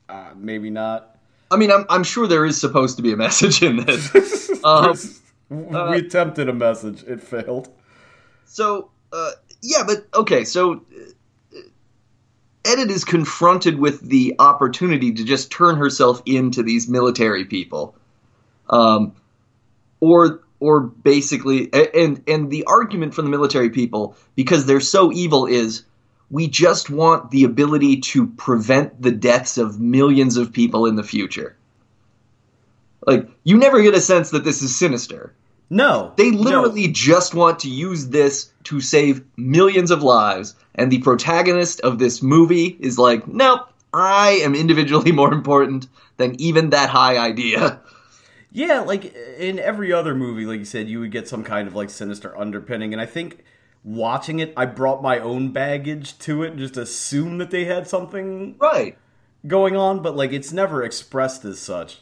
[0.09, 1.17] uh, maybe not.
[1.51, 4.49] I mean, I'm I'm sure there is supposed to be a message in this.
[4.63, 4.95] Um,
[5.49, 7.03] we attempted a message.
[7.03, 7.69] It failed.
[8.45, 9.32] So, uh,
[9.63, 10.84] yeah, but okay, so
[11.53, 17.95] uh, Edith is confronted with the opportunity to just turn herself into these military people,
[18.69, 19.15] um,
[19.99, 25.45] or or basically, and and the argument from the military people because they're so evil
[25.47, 25.84] is
[26.30, 31.03] we just want the ability to prevent the deaths of millions of people in the
[31.03, 31.57] future.
[33.05, 35.34] Like you never get a sense that this is sinister.
[35.70, 36.41] No, They no.
[36.41, 41.97] literally just want to use this to save millions of lives, and the protagonist of
[41.97, 43.62] this movie is like, nope,
[43.93, 45.88] I am individually more important
[46.18, 47.80] than even that high idea.
[48.51, 51.75] Yeah, like in every other movie, like you said, you would get some kind of
[51.75, 53.43] like sinister underpinning, and I think
[53.83, 57.87] watching it, I brought my own baggage to it, and just assumed that they had
[57.87, 58.97] something Right.
[59.47, 62.01] going on, but like it's never expressed as such.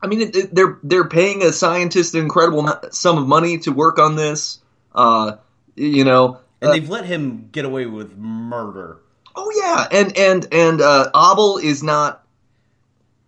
[0.00, 4.16] I mean, they're they're paying a scientist an incredible sum of money to work on
[4.16, 4.60] this.
[4.94, 5.36] Uh,
[5.76, 8.98] you know, And uh, they've let him get away with murder.
[9.36, 12.26] Oh yeah, and and and uh, Abel is not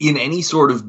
[0.01, 0.85] in any sort of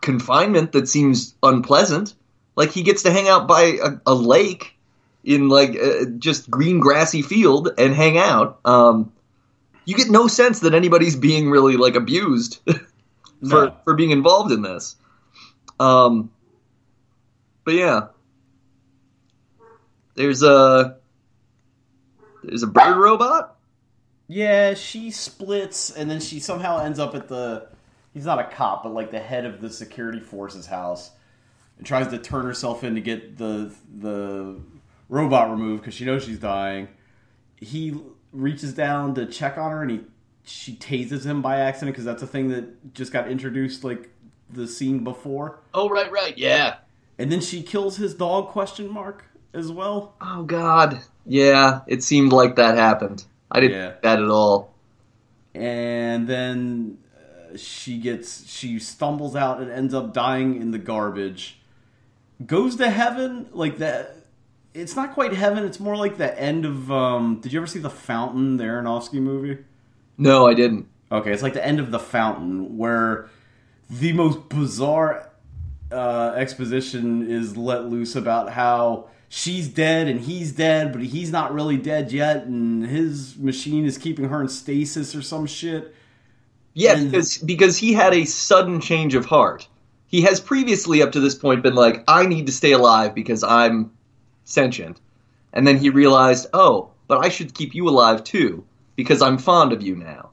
[0.00, 2.14] confinement that seems unpleasant.
[2.56, 4.76] Like he gets to hang out by a, a lake
[5.24, 8.58] in like uh, just green grassy field and hang out.
[8.64, 9.12] Um,
[9.84, 12.80] you get no sense that anybody's being really like abused for
[13.40, 13.76] No.
[13.84, 14.96] for being involved in this.
[15.78, 16.30] Um,
[17.64, 18.06] but yeah,
[20.14, 20.96] there's a
[22.42, 23.56] there's a bird robot.
[24.28, 27.68] Yeah, she splits, and then she somehow ends up at the.
[28.16, 31.10] He's not a cop, but like the head of the security forces house,
[31.76, 34.58] and tries to turn herself in to get the the
[35.10, 36.88] robot removed because she knows she's dying.
[37.56, 37.94] He
[38.32, 40.00] reaches down to check on her, and he
[40.44, 44.08] she tases him by accident because that's a thing that just got introduced like
[44.48, 45.58] the scene before.
[45.74, 46.76] Oh, right, right, yeah.
[47.18, 48.48] And then she kills his dog?
[48.48, 50.14] Question mark as well.
[50.22, 51.80] Oh God, yeah.
[51.86, 53.26] It seemed like that happened.
[53.50, 53.88] I didn't Yeah.
[53.90, 54.72] think that at all.
[55.54, 56.96] and then
[57.60, 61.58] she gets she stumbles out and ends up dying in the garbage
[62.44, 64.16] goes to heaven like that
[64.74, 67.78] it's not quite heaven it's more like the end of um did you ever see
[67.78, 69.58] the fountain the aronofsky movie
[70.18, 70.86] No, I didn't.
[71.10, 73.28] okay it's like the end of the fountain where
[73.88, 75.30] the most bizarre
[75.92, 81.54] uh, exposition is let loose about how she's dead and he's dead, but he's not
[81.54, 85.94] really dead yet, and his machine is keeping her in stasis or some shit.
[86.78, 89.66] Yeah, And- because because he had a sudden change of heart.
[90.08, 93.42] He has previously up to this point been like, I need to stay alive because
[93.42, 93.90] I'm
[94.44, 95.00] sentient.
[95.54, 98.64] And then he realized, oh, but I should keep you alive too,
[98.94, 100.30] because I'm fond of you now.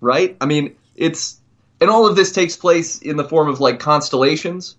[0.00, 0.36] Right?
[0.40, 1.40] I mean, it's
[1.80, 4.76] and all of this takes place in the form of like constellations.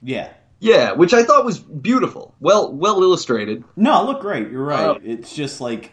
[0.00, 0.30] Yeah.
[0.60, 2.32] Yeah, which I thought was beautiful.
[2.38, 3.64] Well well illustrated.
[3.74, 4.50] No, look great.
[4.52, 4.86] You're right.
[4.86, 5.00] Oh.
[5.02, 5.90] It's just like,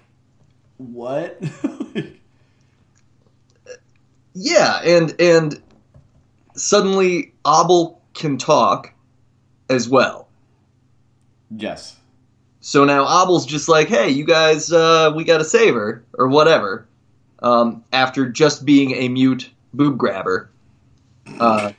[0.78, 1.42] what?
[4.36, 5.62] Yeah, and and
[6.56, 8.94] suddenly Abel can talk
[9.70, 10.28] as well.
[11.50, 11.96] yes.
[12.60, 16.28] So now Abel's just like, hey, you guys, uh, we got to save her or
[16.28, 16.88] whatever.
[17.40, 20.50] Um, after just being a mute boob grabber,
[21.40, 21.74] uh,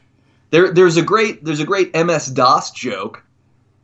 [0.50, 3.22] there there's a great there's a great MS DOS joke.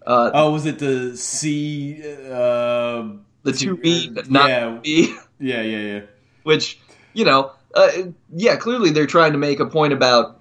[0.06, 2.00] Uh, Oh, was it the C?
[2.04, 3.08] Uh,
[3.42, 6.00] the two B, not yeah, B, yeah, yeah, yeah.
[6.44, 6.78] which
[7.14, 7.90] you know, uh,
[8.34, 10.40] yeah, clearly they're trying to make a point about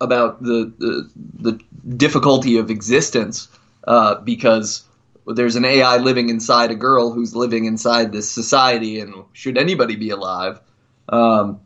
[0.00, 1.60] about the the, the
[1.96, 3.48] difficulty of existence
[3.86, 4.84] uh, because
[5.26, 9.96] there's an AI living inside a girl who's living inside this society, and should anybody
[9.96, 10.60] be alive?
[11.08, 11.60] Um,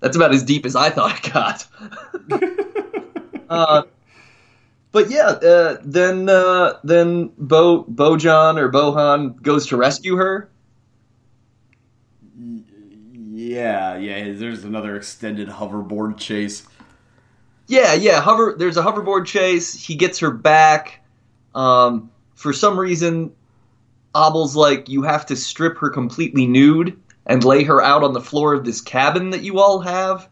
[0.00, 1.66] that's about as deep as I thought it got.
[3.48, 3.82] uh,
[4.92, 10.48] but yeah, uh, then uh, then Bo Bojan or Bohan goes to rescue her.
[13.44, 14.32] Yeah, yeah.
[14.32, 16.66] There's another extended hoverboard chase.
[17.66, 18.20] Yeah, yeah.
[18.20, 18.54] Hover.
[18.58, 19.74] There's a hoverboard chase.
[19.74, 21.04] He gets her back.
[21.54, 23.32] Um, for some reason,
[24.16, 28.20] Abel's like, you have to strip her completely nude and lay her out on the
[28.20, 30.28] floor of this cabin that you all have.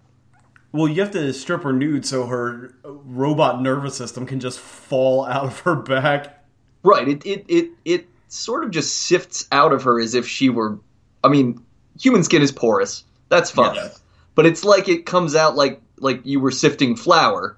[0.73, 5.27] Well, you have to strip her nude so her robot nervous system can just fall
[5.27, 6.45] out of her back.
[6.83, 7.07] Right.
[7.07, 10.79] It it it it sort of just sifts out of her as if she were.
[11.23, 11.63] I mean,
[12.03, 13.05] human skin is porous.
[13.29, 13.77] That's fine.
[13.77, 14.01] Yes.
[14.35, 17.57] But it's like it comes out like like you were sifting flour.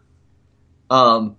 [0.91, 1.37] Um,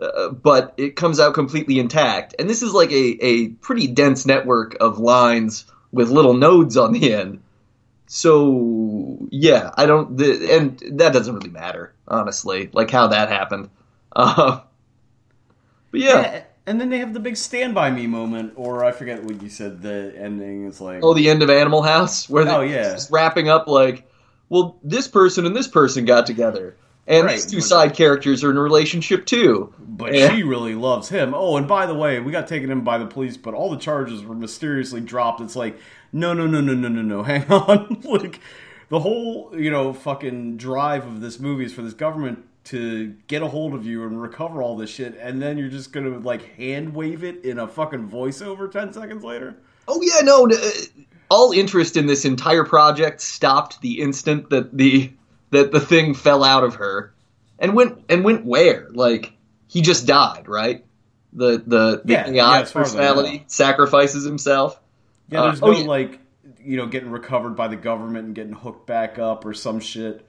[0.00, 2.34] uh, but it comes out completely intact.
[2.38, 6.92] And this is like a, a pretty dense network of lines with little nodes on
[6.92, 7.42] the end.
[8.06, 13.70] So yeah, I don't, the, and that doesn't really matter, honestly, like how that happened.
[14.14, 14.60] Uh,
[15.90, 16.20] but yeah.
[16.20, 19.42] Yeah, and then they have the big stand by me moment, or I forget what
[19.42, 19.82] you said.
[19.82, 22.92] The ending is like, Oh, the end of Animal House, where they Oh, yeah.
[22.92, 24.08] just wrapping up like,
[24.48, 28.50] well, this person and this person got together, and Right, these two side characters are
[28.50, 29.72] in a relationship too.
[29.78, 30.30] but Yeah.
[30.34, 31.32] she really loves him.
[31.34, 33.76] Oh, and by the way, we got taken in by the police, but all the
[33.78, 35.40] charges were mysteriously dropped.
[35.40, 35.78] It's like,
[36.12, 37.22] no, no, no, no, no, no, no.
[37.24, 38.40] Hang on, like
[38.88, 43.42] the whole you know fucking drive of this movie is for this government to get
[43.42, 46.42] a hold of you and recover all this shit, and then you're just gonna like
[46.56, 49.56] hand wave it in a fucking voiceover ten seconds later.
[49.88, 50.46] Oh yeah, no.
[50.46, 50.56] uh,
[51.28, 55.12] all interest in this entire project stopped the instant that the
[55.50, 57.12] that the thing fell out of her,
[57.58, 58.88] and went and went where?
[58.92, 59.32] Like
[59.66, 60.84] he just died, right?
[61.32, 64.78] The the, the Yeah, AI yeah, as far as I personality sacrifices himself.
[65.30, 65.86] Yeah, Uh, there's oh, no yeah.
[65.86, 66.20] like
[66.62, 70.26] you know getting recovered by the government and getting hooked back up or some shit.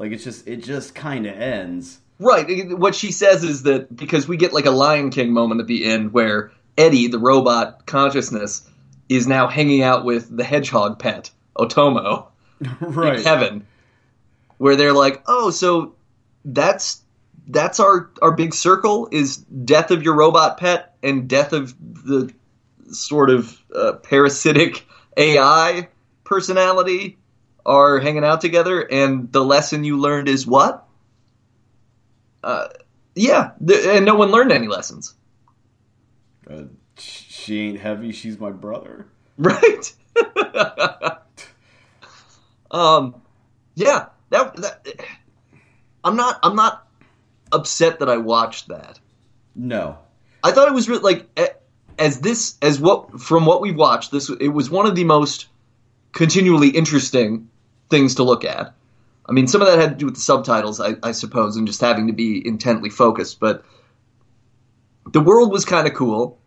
[0.00, 2.00] Like it's just it just kind of ends.
[2.18, 2.76] Right.
[2.76, 5.84] What she says is that because we get like a Lion King moment at the
[5.84, 8.66] end where Eddie, the robot consciousness,
[9.10, 12.28] is now hanging out with the hedgehog pet, Otomo,
[12.80, 13.18] right.
[13.18, 13.66] in heaven.
[14.56, 15.94] Where they're like, oh, so
[16.46, 17.02] that's
[17.48, 22.32] that's our our big circle is death of your robot pet and death of the
[22.90, 24.86] sort of uh, parasitic
[25.18, 25.88] AI
[26.24, 27.18] personality
[27.66, 30.86] are hanging out together, and the lesson you learned is what?
[32.42, 32.68] Uh,
[33.14, 35.14] yeah, th- and no one learned any lessons,
[36.48, 36.64] Uh,
[36.96, 38.12] she ain't heavy.
[38.12, 39.06] She's my brother.
[39.38, 39.92] right?
[42.70, 43.20] um,
[43.74, 44.86] yeah, that, that
[46.04, 46.86] I'm not I'm not
[47.52, 48.98] upset that I watched that.
[49.54, 49.98] No.
[50.42, 51.28] I thought it was re- like
[51.98, 55.46] as this as what from what we've watched, this it was one of the most
[56.12, 57.48] continually interesting
[57.88, 58.74] things to look at.
[59.26, 61.66] I mean, some of that had to do with the subtitles, I, I suppose, and
[61.66, 63.38] just having to be intently focused.
[63.38, 63.64] But
[65.12, 66.38] the world was kind of cool.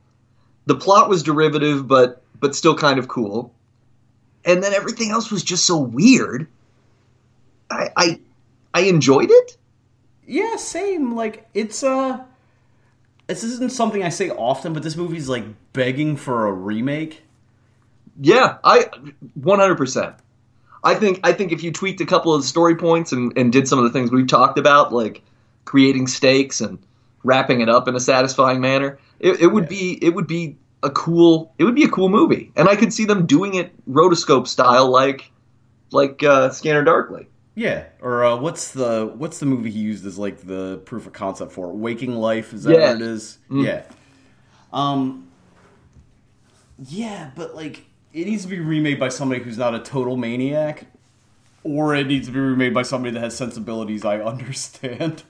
[0.66, 3.54] The plot was derivative, but but still kind of cool.
[4.46, 6.48] And then everything else was just so weird.
[7.70, 8.20] I I,
[8.74, 9.58] I enjoyed it.
[10.26, 11.16] Yeah, same.
[11.16, 12.24] Like it's uh
[13.28, 17.24] this isn't something I say often, but this movie's like begging for a remake.
[18.20, 18.86] Yeah, I
[19.40, 20.16] 100%.
[20.84, 23.52] I think I think if you tweaked a couple of the story points and, and
[23.52, 25.22] did some of the things we've talked about, like
[25.66, 26.78] creating stakes and
[27.24, 29.70] wrapping it up in a satisfying manner, it, it would Yeah.
[29.70, 32.92] be it would be a cool it would be a cool movie, and I could
[32.94, 35.32] see them doing it rotoscope style, like
[35.92, 37.28] like uh, Scanner Darkly.
[37.56, 41.14] Yeah, or uh, what's the what's the movie he used as like the proof of
[41.14, 41.72] concept for?
[41.72, 42.52] Waking Life?
[42.52, 42.88] Is that Yeah.
[42.92, 43.38] what it is?
[43.50, 43.84] Yeah.
[44.74, 45.30] Um.
[46.90, 50.86] Yeah, but like it needs to be remade by somebody who's not a total maniac,
[51.64, 55.24] or it needs to be remade by somebody that has sensibilities I understand.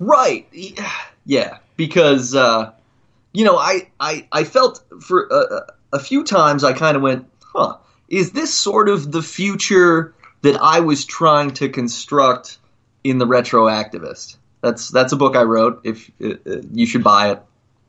[0.00, 0.48] Right.
[1.24, 2.72] Yeah, because uh,
[3.32, 7.26] you know, I I I felt for a, a few times I kind of went,
[7.54, 7.76] "Huh,
[8.08, 12.58] is this sort of the future that I was trying to construct
[13.04, 15.80] in the Retroactivist?" That's that's a book I wrote.
[15.84, 17.42] If uh, uh, you should buy it,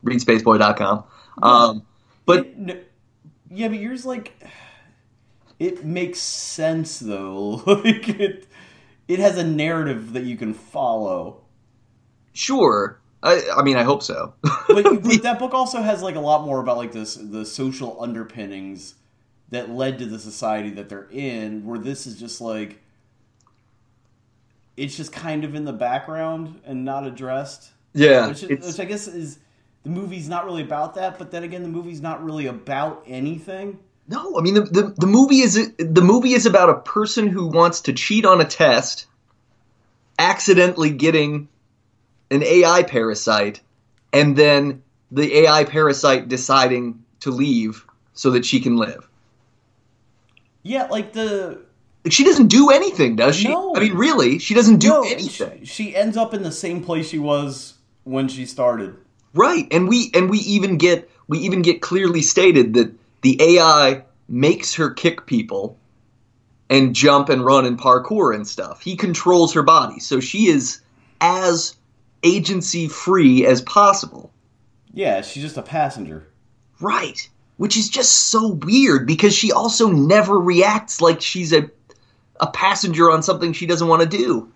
[0.04, 1.04] readspaceboy.com.
[1.42, 1.82] Um,
[2.26, 2.82] but It- n-
[3.56, 4.34] yeah, but yours like
[5.60, 7.64] it makes sense though.
[7.66, 8.48] like it,
[9.08, 11.42] it has a narrative that you can follow.
[12.34, 14.34] sure, I I mean I hope so.
[14.42, 18.02] but, but that book also has like a lot more about like this the social
[18.02, 18.96] underpinnings
[19.50, 22.82] that led to the society that they're in where this is just like
[24.76, 29.08] it's just kind of in the background and not addressed yeah, which, which i guess
[29.08, 29.40] is
[29.86, 33.80] the movie's not really about that but then again the movie's not really about anything
[34.08, 37.48] No, I mean the, the the movie is the movie is about a person who
[37.48, 39.08] wants to cheat on a test,
[40.20, 41.48] accidentally getting
[42.30, 43.62] an AI parasite,
[44.12, 49.08] and then the AI parasite deciding to leave so that she can live.
[50.64, 51.60] yeah like the
[52.10, 53.48] She doesn't do anything, does she?
[53.48, 53.76] No.
[53.76, 55.60] I mean, really, she doesn't do no, anything.
[55.62, 58.96] she, she ends up in the same place she was when she started
[59.36, 64.04] Right, and we and we even get we even get clearly stated that the AI
[64.30, 65.78] makes her kick people
[66.70, 68.82] and jump and run and parkour and stuff.
[68.82, 70.82] He controls her body, so she is
[71.22, 71.76] as
[72.24, 74.32] agency free as possible.
[74.94, 76.28] yeah she's just a passenger
[76.82, 81.70] Right, which is just so weird because she also never reacts like she's a
[82.40, 84.52] a passenger on something she doesn't want to do.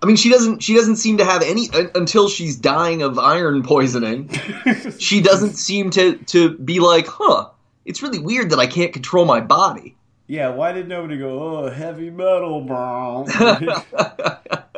[0.00, 0.62] I mean, she doesn't.
[0.62, 4.28] She doesn't seem to have any until she's dying of iron poisoning.
[4.98, 7.50] she doesn't seem to to be like, huh?
[7.84, 9.96] It's really weird that I can't control my body.
[10.26, 13.26] Yeah, why did nobody go, oh, heavy metal, bro?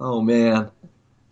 [0.00, 0.70] Oh man,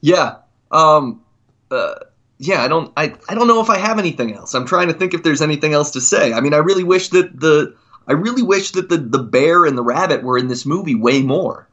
[0.02, 0.36] yeah.
[0.70, 1.24] Um,
[1.70, 1.94] uh,
[2.36, 2.62] yeah.
[2.62, 2.92] I don't.
[2.98, 4.54] I I don't know if I have anything else.
[4.54, 6.34] I'm trying to think if there's anything else to say.
[6.34, 7.74] I mean, I really wish that the.
[8.08, 11.22] I really wish that the the bear and the rabbit were in this movie way
[11.22, 11.68] more.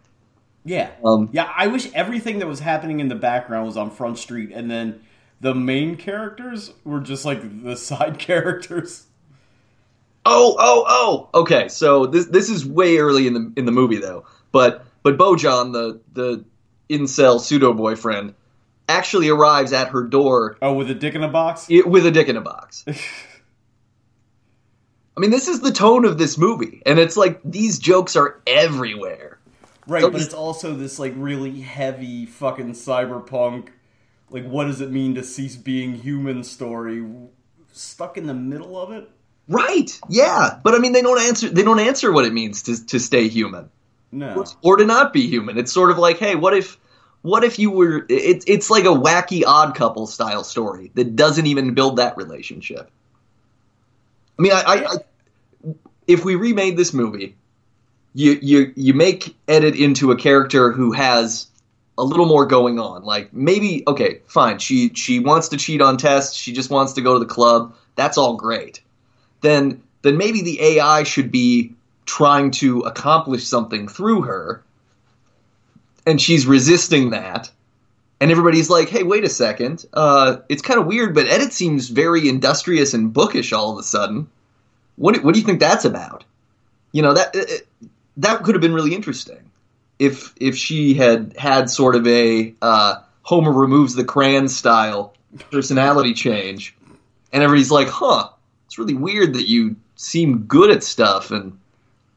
[0.66, 0.90] yeah.
[1.04, 4.52] Um, Yeah, I wish everything that was happening in the background was on Front Street,
[4.52, 5.02] and then
[5.42, 9.06] the main characters were just like the side characters.
[10.26, 10.84] Oh, oh,
[11.34, 11.40] oh.
[11.42, 14.26] Okay, so this this is way early in the in the movie though.
[14.52, 16.44] But but Bojan, the the
[16.90, 18.34] incel pseudo boyfriend,
[18.90, 21.68] actually arrives at her door Oh, with a dick in a box?
[21.72, 22.86] i- with a dick in a box.
[25.18, 28.42] I mean, this is the tone of this movie, and it's like these jokes are
[28.46, 29.40] everywhere.
[29.88, 33.70] Right, So but it's also this like really heavy fucking cyberpunk.
[34.30, 36.44] Like, what does it mean to cease being human?
[36.44, 37.06] Story
[37.72, 39.10] stuck in the middle of it.
[39.48, 40.00] Right?
[40.10, 41.50] Yeah, but I mean, they don't answer.
[41.50, 43.70] They don't answer what it means to to stay human.
[44.12, 45.58] No, or to not be human.
[45.58, 46.80] It's sort of like, hey, what if,
[47.22, 48.06] what if you were?
[48.10, 52.90] It's it's like a wacky odd couple style story that doesn't even build that relationship.
[54.38, 55.74] I mean, I, I, I
[56.08, 57.36] if we remade this movie,
[58.14, 61.48] you you you make Edit into a character who has
[61.98, 63.04] a little more going on.
[63.04, 64.60] Like maybe okay, fine.
[64.60, 66.36] She she wants to cheat on tests.
[66.36, 67.76] She just wants to go to the club.
[67.96, 68.82] That's all great.
[69.42, 71.74] Then then maybe the AI should be
[72.06, 74.64] trying to accomplish something through her,
[76.06, 77.50] and she's resisting that.
[78.22, 79.86] And everybody's like, "Hey, wait a second.
[79.94, 83.84] Uh, it's kind of weird, but Edit seems very industrious and bookish all of a
[83.84, 84.30] sudden.
[84.96, 86.24] What what do you think that's about?
[86.92, 87.36] You know that
[88.18, 89.52] that could have been really interesting
[90.00, 95.14] if if she had had sort of a uh, Homer removes the crayon style
[95.52, 96.76] personality change,
[97.32, 98.30] and everybody's like, "Huh,
[98.66, 101.58] it's really weird that you seem good at stuff and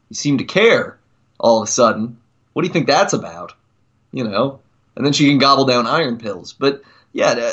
[0.09, 0.99] you seem to care
[1.39, 2.19] all of a sudden.
[2.53, 3.55] What do you think that's about?"
[4.13, 4.61] You know,
[4.99, 6.53] and then she can gobble down iron pills.
[6.53, 7.53] But yeah,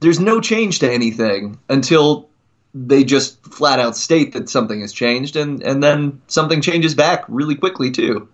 [0.00, 2.28] there's no change to anything until
[2.74, 7.24] they just flat out state that something has changed, and and then something changes back
[7.28, 8.28] really quickly too.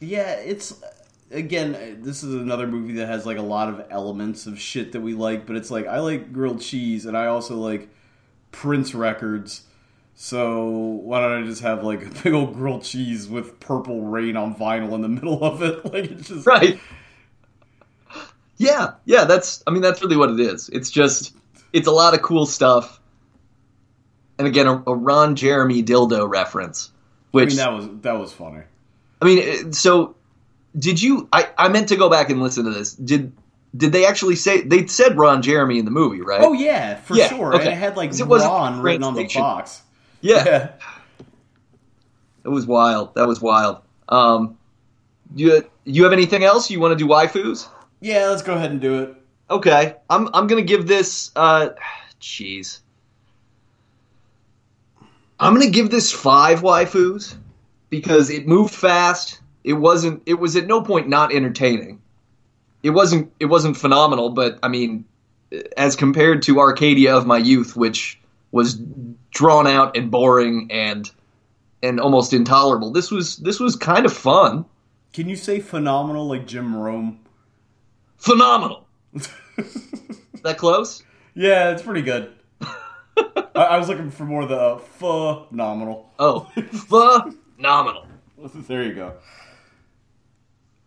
[0.00, 0.82] Yeah, it's
[1.30, 2.00] again.
[2.02, 5.14] This is another movie that has like a lot of elements of shit that we
[5.14, 7.88] like, but it's like I like grilled cheese, and I also like
[8.50, 9.62] Prince records.
[10.14, 14.36] So why don't I just have like a big old grilled cheese with Purple Rain
[14.36, 15.84] on vinyl in the middle of it?
[15.92, 16.78] Like it's just Right.
[18.56, 20.68] Yeah, yeah, that's I mean that's really what it is.
[20.68, 21.34] It's just
[21.72, 23.00] it's a lot of cool stuff.
[24.38, 26.90] And again, a, a Ron Jeremy dildo reference,
[27.32, 28.62] which I mean that was that was funny.
[29.20, 30.16] I mean, so
[30.76, 31.28] did you?
[31.32, 32.94] I, I meant to go back and listen to this.
[32.94, 33.32] Did
[33.76, 36.40] did they actually say they said Ron Jeremy in the movie, right?
[36.42, 37.54] Oh yeah, for Yeah, sure.
[37.54, 37.64] okay.
[37.64, 39.82] And it had like it Ron written on the box.
[40.22, 40.68] Yeah, Yeah.
[42.44, 43.14] it was wild.
[43.14, 43.82] That was wild.
[44.08, 44.56] Um,
[45.34, 47.08] you you have anything else you want to do?
[47.10, 47.68] Waifus?
[48.00, 49.14] Yeah, let's go ahead and do it.
[49.50, 51.30] Okay, I'm I'm gonna give this.
[51.36, 51.70] Uh,
[52.20, 52.80] jeez,
[55.38, 57.36] I'm gonna give this five waifus
[57.90, 59.40] because it moved fast.
[59.64, 60.22] It wasn't.
[60.26, 62.00] It was at no point not entertaining.
[62.82, 63.32] It wasn't.
[63.40, 65.04] It wasn't phenomenal, but I mean,
[65.76, 68.18] as compared to Arcadia of my youth, which
[68.50, 68.74] was
[69.32, 71.10] drawn out and boring and
[71.82, 74.64] and almost intolerable, this was this was kind of fun.
[75.12, 77.18] Can you say phenomenal like Jim Rome?
[78.18, 78.86] Phenomenal.
[80.42, 81.02] that close?
[81.34, 82.32] Yeah, it's pretty good.
[82.62, 86.10] I, I was looking for more of the uh, phenomenal.
[86.18, 88.06] Oh, phenomenal.
[88.66, 89.14] There you go.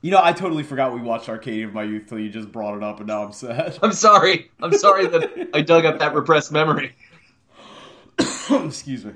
[0.02, 2.76] You know, I totally forgot we watched Arcadia of My Youth till you just brought
[2.76, 3.80] it up, and now I'm sad.
[3.82, 4.52] I'm sorry.
[4.62, 6.94] I'm sorry that I dug up that repressed memory.
[8.66, 9.14] Excuse me.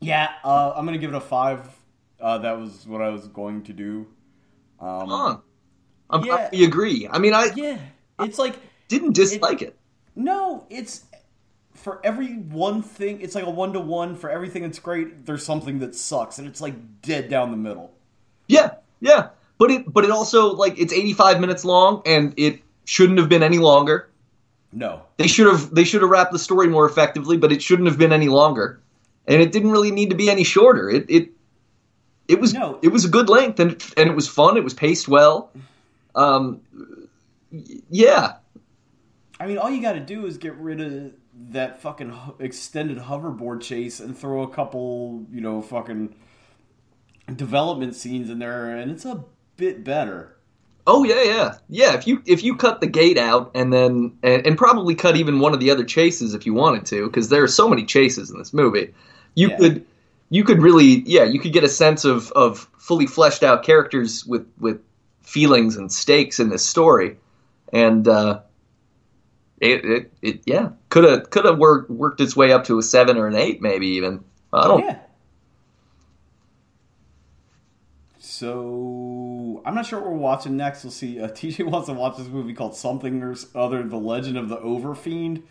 [0.00, 1.68] Yeah, uh, I'm gonna give it a five.
[2.20, 4.06] Uh, that was what I was going to do.
[4.80, 5.36] Um, Huh.
[6.10, 6.36] I'm Yeah.
[6.36, 7.08] glad we agree.
[7.10, 7.78] I mean, I Yeah,
[8.18, 8.56] it's like
[8.88, 9.76] didn't dislike it.
[10.16, 11.04] no, it's
[11.74, 13.20] for every one thing.
[13.20, 15.24] It's like a one to one for everything that's great.
[15.26, 17.92] There's something that sucks, and it's like dead down the middle.
[18.48, 19.30] Yeah, yeah.
[19.58, 23.42] But it, but it also like it's 85 minutes long, and it shouldn't have been
[23.42, 24.09] any longer.
[24.72, 27.88] No, They should have they should have wrapped the story more effectively, but it shouldn't
[27.88, 28.80] have been any longer.
[29.26, 30.88] And it didn't really need to be any shorter.
[30.88, 31.30] It it
[32.28, 32.78] it was No.
[32.80, 34.56] it was a good length, and and it was fun.
[34.56, 35.50] It was paced well.
[36.14, 36.60] Um,
[37.90, 38.34] yeah,
[39.40, 41.12] I mean, all you got to do is get rid of
[41.50, 46.14] that fucking extended hoverboard chase and throw a couple, you know, fucking
[47.34, 49.24] development scenes in there, and it's a
[49.56, 50.36] bit better.
[50.92, 51.94] Oh yeah, yeah, yeah.
[51.94, 55.38] If you if you cut the gate out and then and, and probably cut even
[55.38, 58.28] one of the other chases if you wanted to, because there are so many chases
[58.30, 58.92] in this movie,
[59.36, 59.56] you Yeah.
[59.56, 59.86] could
[60.30, 64.26] you could really yeah you could get a sense of of fully fleshed out characters
[64.26, 64.80] with with
[65.22, 67.16] feelings and stakes in this story,
[67.72, 68.40] and uh,
[69.60, 72.82] it, it it yeah could have could have worked worked its way up to a
[72.82, 74.24] seven or an eight maybe even.
[74.52, 74.84] I don't.
[74.84, 74.98] Yeah.
[78.40, 80.82] So I'm not sure what we're watching next.
[80.82, 81.20] We'll see.
[81.20, 84.56] Uh, TJ wants to watch this movie called something or other, The Legend of the
[84.56, 85.42] Overfiend,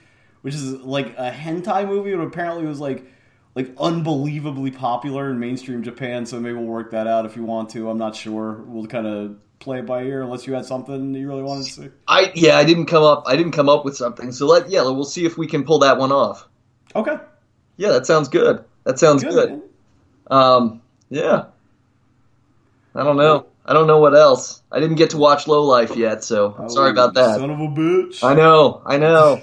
[0.42, 3.06] which is like a hentai movie, but apparently it was like
[3.54, 6.26] like unbelievably popular in mainstream Japan.
[6.26, 7.92] So maybe we'll work that out if you want to.
[7.92, 8.64] I'm not sure.
[8.66, 11.72] We'll kind of play it by ear unless you had something you really wanted to
[11.72, 11.90] see.
[12.08, 14.32] I yeah I didn't come up I didn't come up with something.
[14.32, 16.48] So let yeah we'll see if we can pull that one off.
[16.96, 17.18] Okay,
[17.78, 18.66] Yeah, that sounds good.
[18.86, 19.50] That sounds good.
[19.50, 19.62] good.
[20.36, 21.46] Um, yeah.
[22.96, 23.46] I don't know.
[23.66, 24.62] I don't know what else.
[24.72, 27.38] I didn't get to watch Low Life yet, so I'm sorry Oh, about that.
[27.38, 28.24] Son of a bitch.
[28.24, 28.82] I know.
[28.86, 29.42] I know.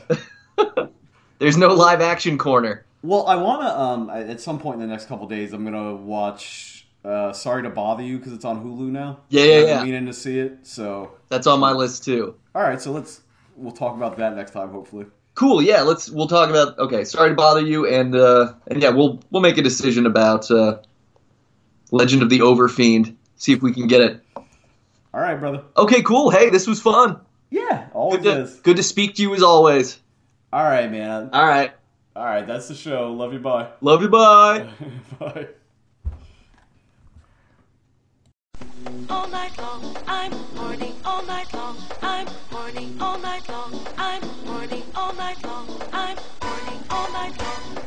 [1.38, 2.84] There's no live action corner.
[3.02, 3.78] Well, I want to.
[3.78, 6.86] Um, at some point in the next couple days, I'm gonna watch.
[7.04, 9.20] Uh, Sorry to bother you because it's on Hulu now.
[9.28, 9.76] Yeah, yeah, yeah.
[9.78, 9.84] Been.
[9.84, 10.66] Meaning to see it.
[10.66, 12.34] So, That's on my list too.
[12.54, 12.80] all right.
[12.80, 13.20] So let's
[13.54, 15.06] we'll talk about that next time, hopefully.
[15.36, 15.62] Cool.
[15.62, 19.20] Yeah, let's we'll talk about okay, sorry to bother you and uh and yeah, we'll
[19.30, 20.78] we'll make a decision about uh
[21.92, 23.14] Legend of the Overfiend.
[23.36, 24.20] See if we can get it.
[24.36, 25.62] All right, brother.
[25.76, 26.30] Okay, cool.
[26.30, 27.20] Hey, this was fun.
[27.50, 28.54] Yeah, always Good to, is.
[28.60, 29.98] good to speak to you as always.
[30.52, 31.30] All right, man.
[31.32, 31.72] All right.
[32.14, 33.12] All right, that's the show.
[33.12, 33.38] Love you.
[33.38, 33.68] Bye.
[33.80, 34.08] Love you.
[34.08, 34.68] Bye.
[35.18, 35.46] bye.
[39.10, 39.96] all night long.
[40.06, 41.76] I'm horny all night long.
[42.02, 43.86] I'm horny all night long.
[43.96, 45.68] I'm horny all night long.
[45.92, 47.78] I'm horny all night long.
[47.78, 47.85] I'm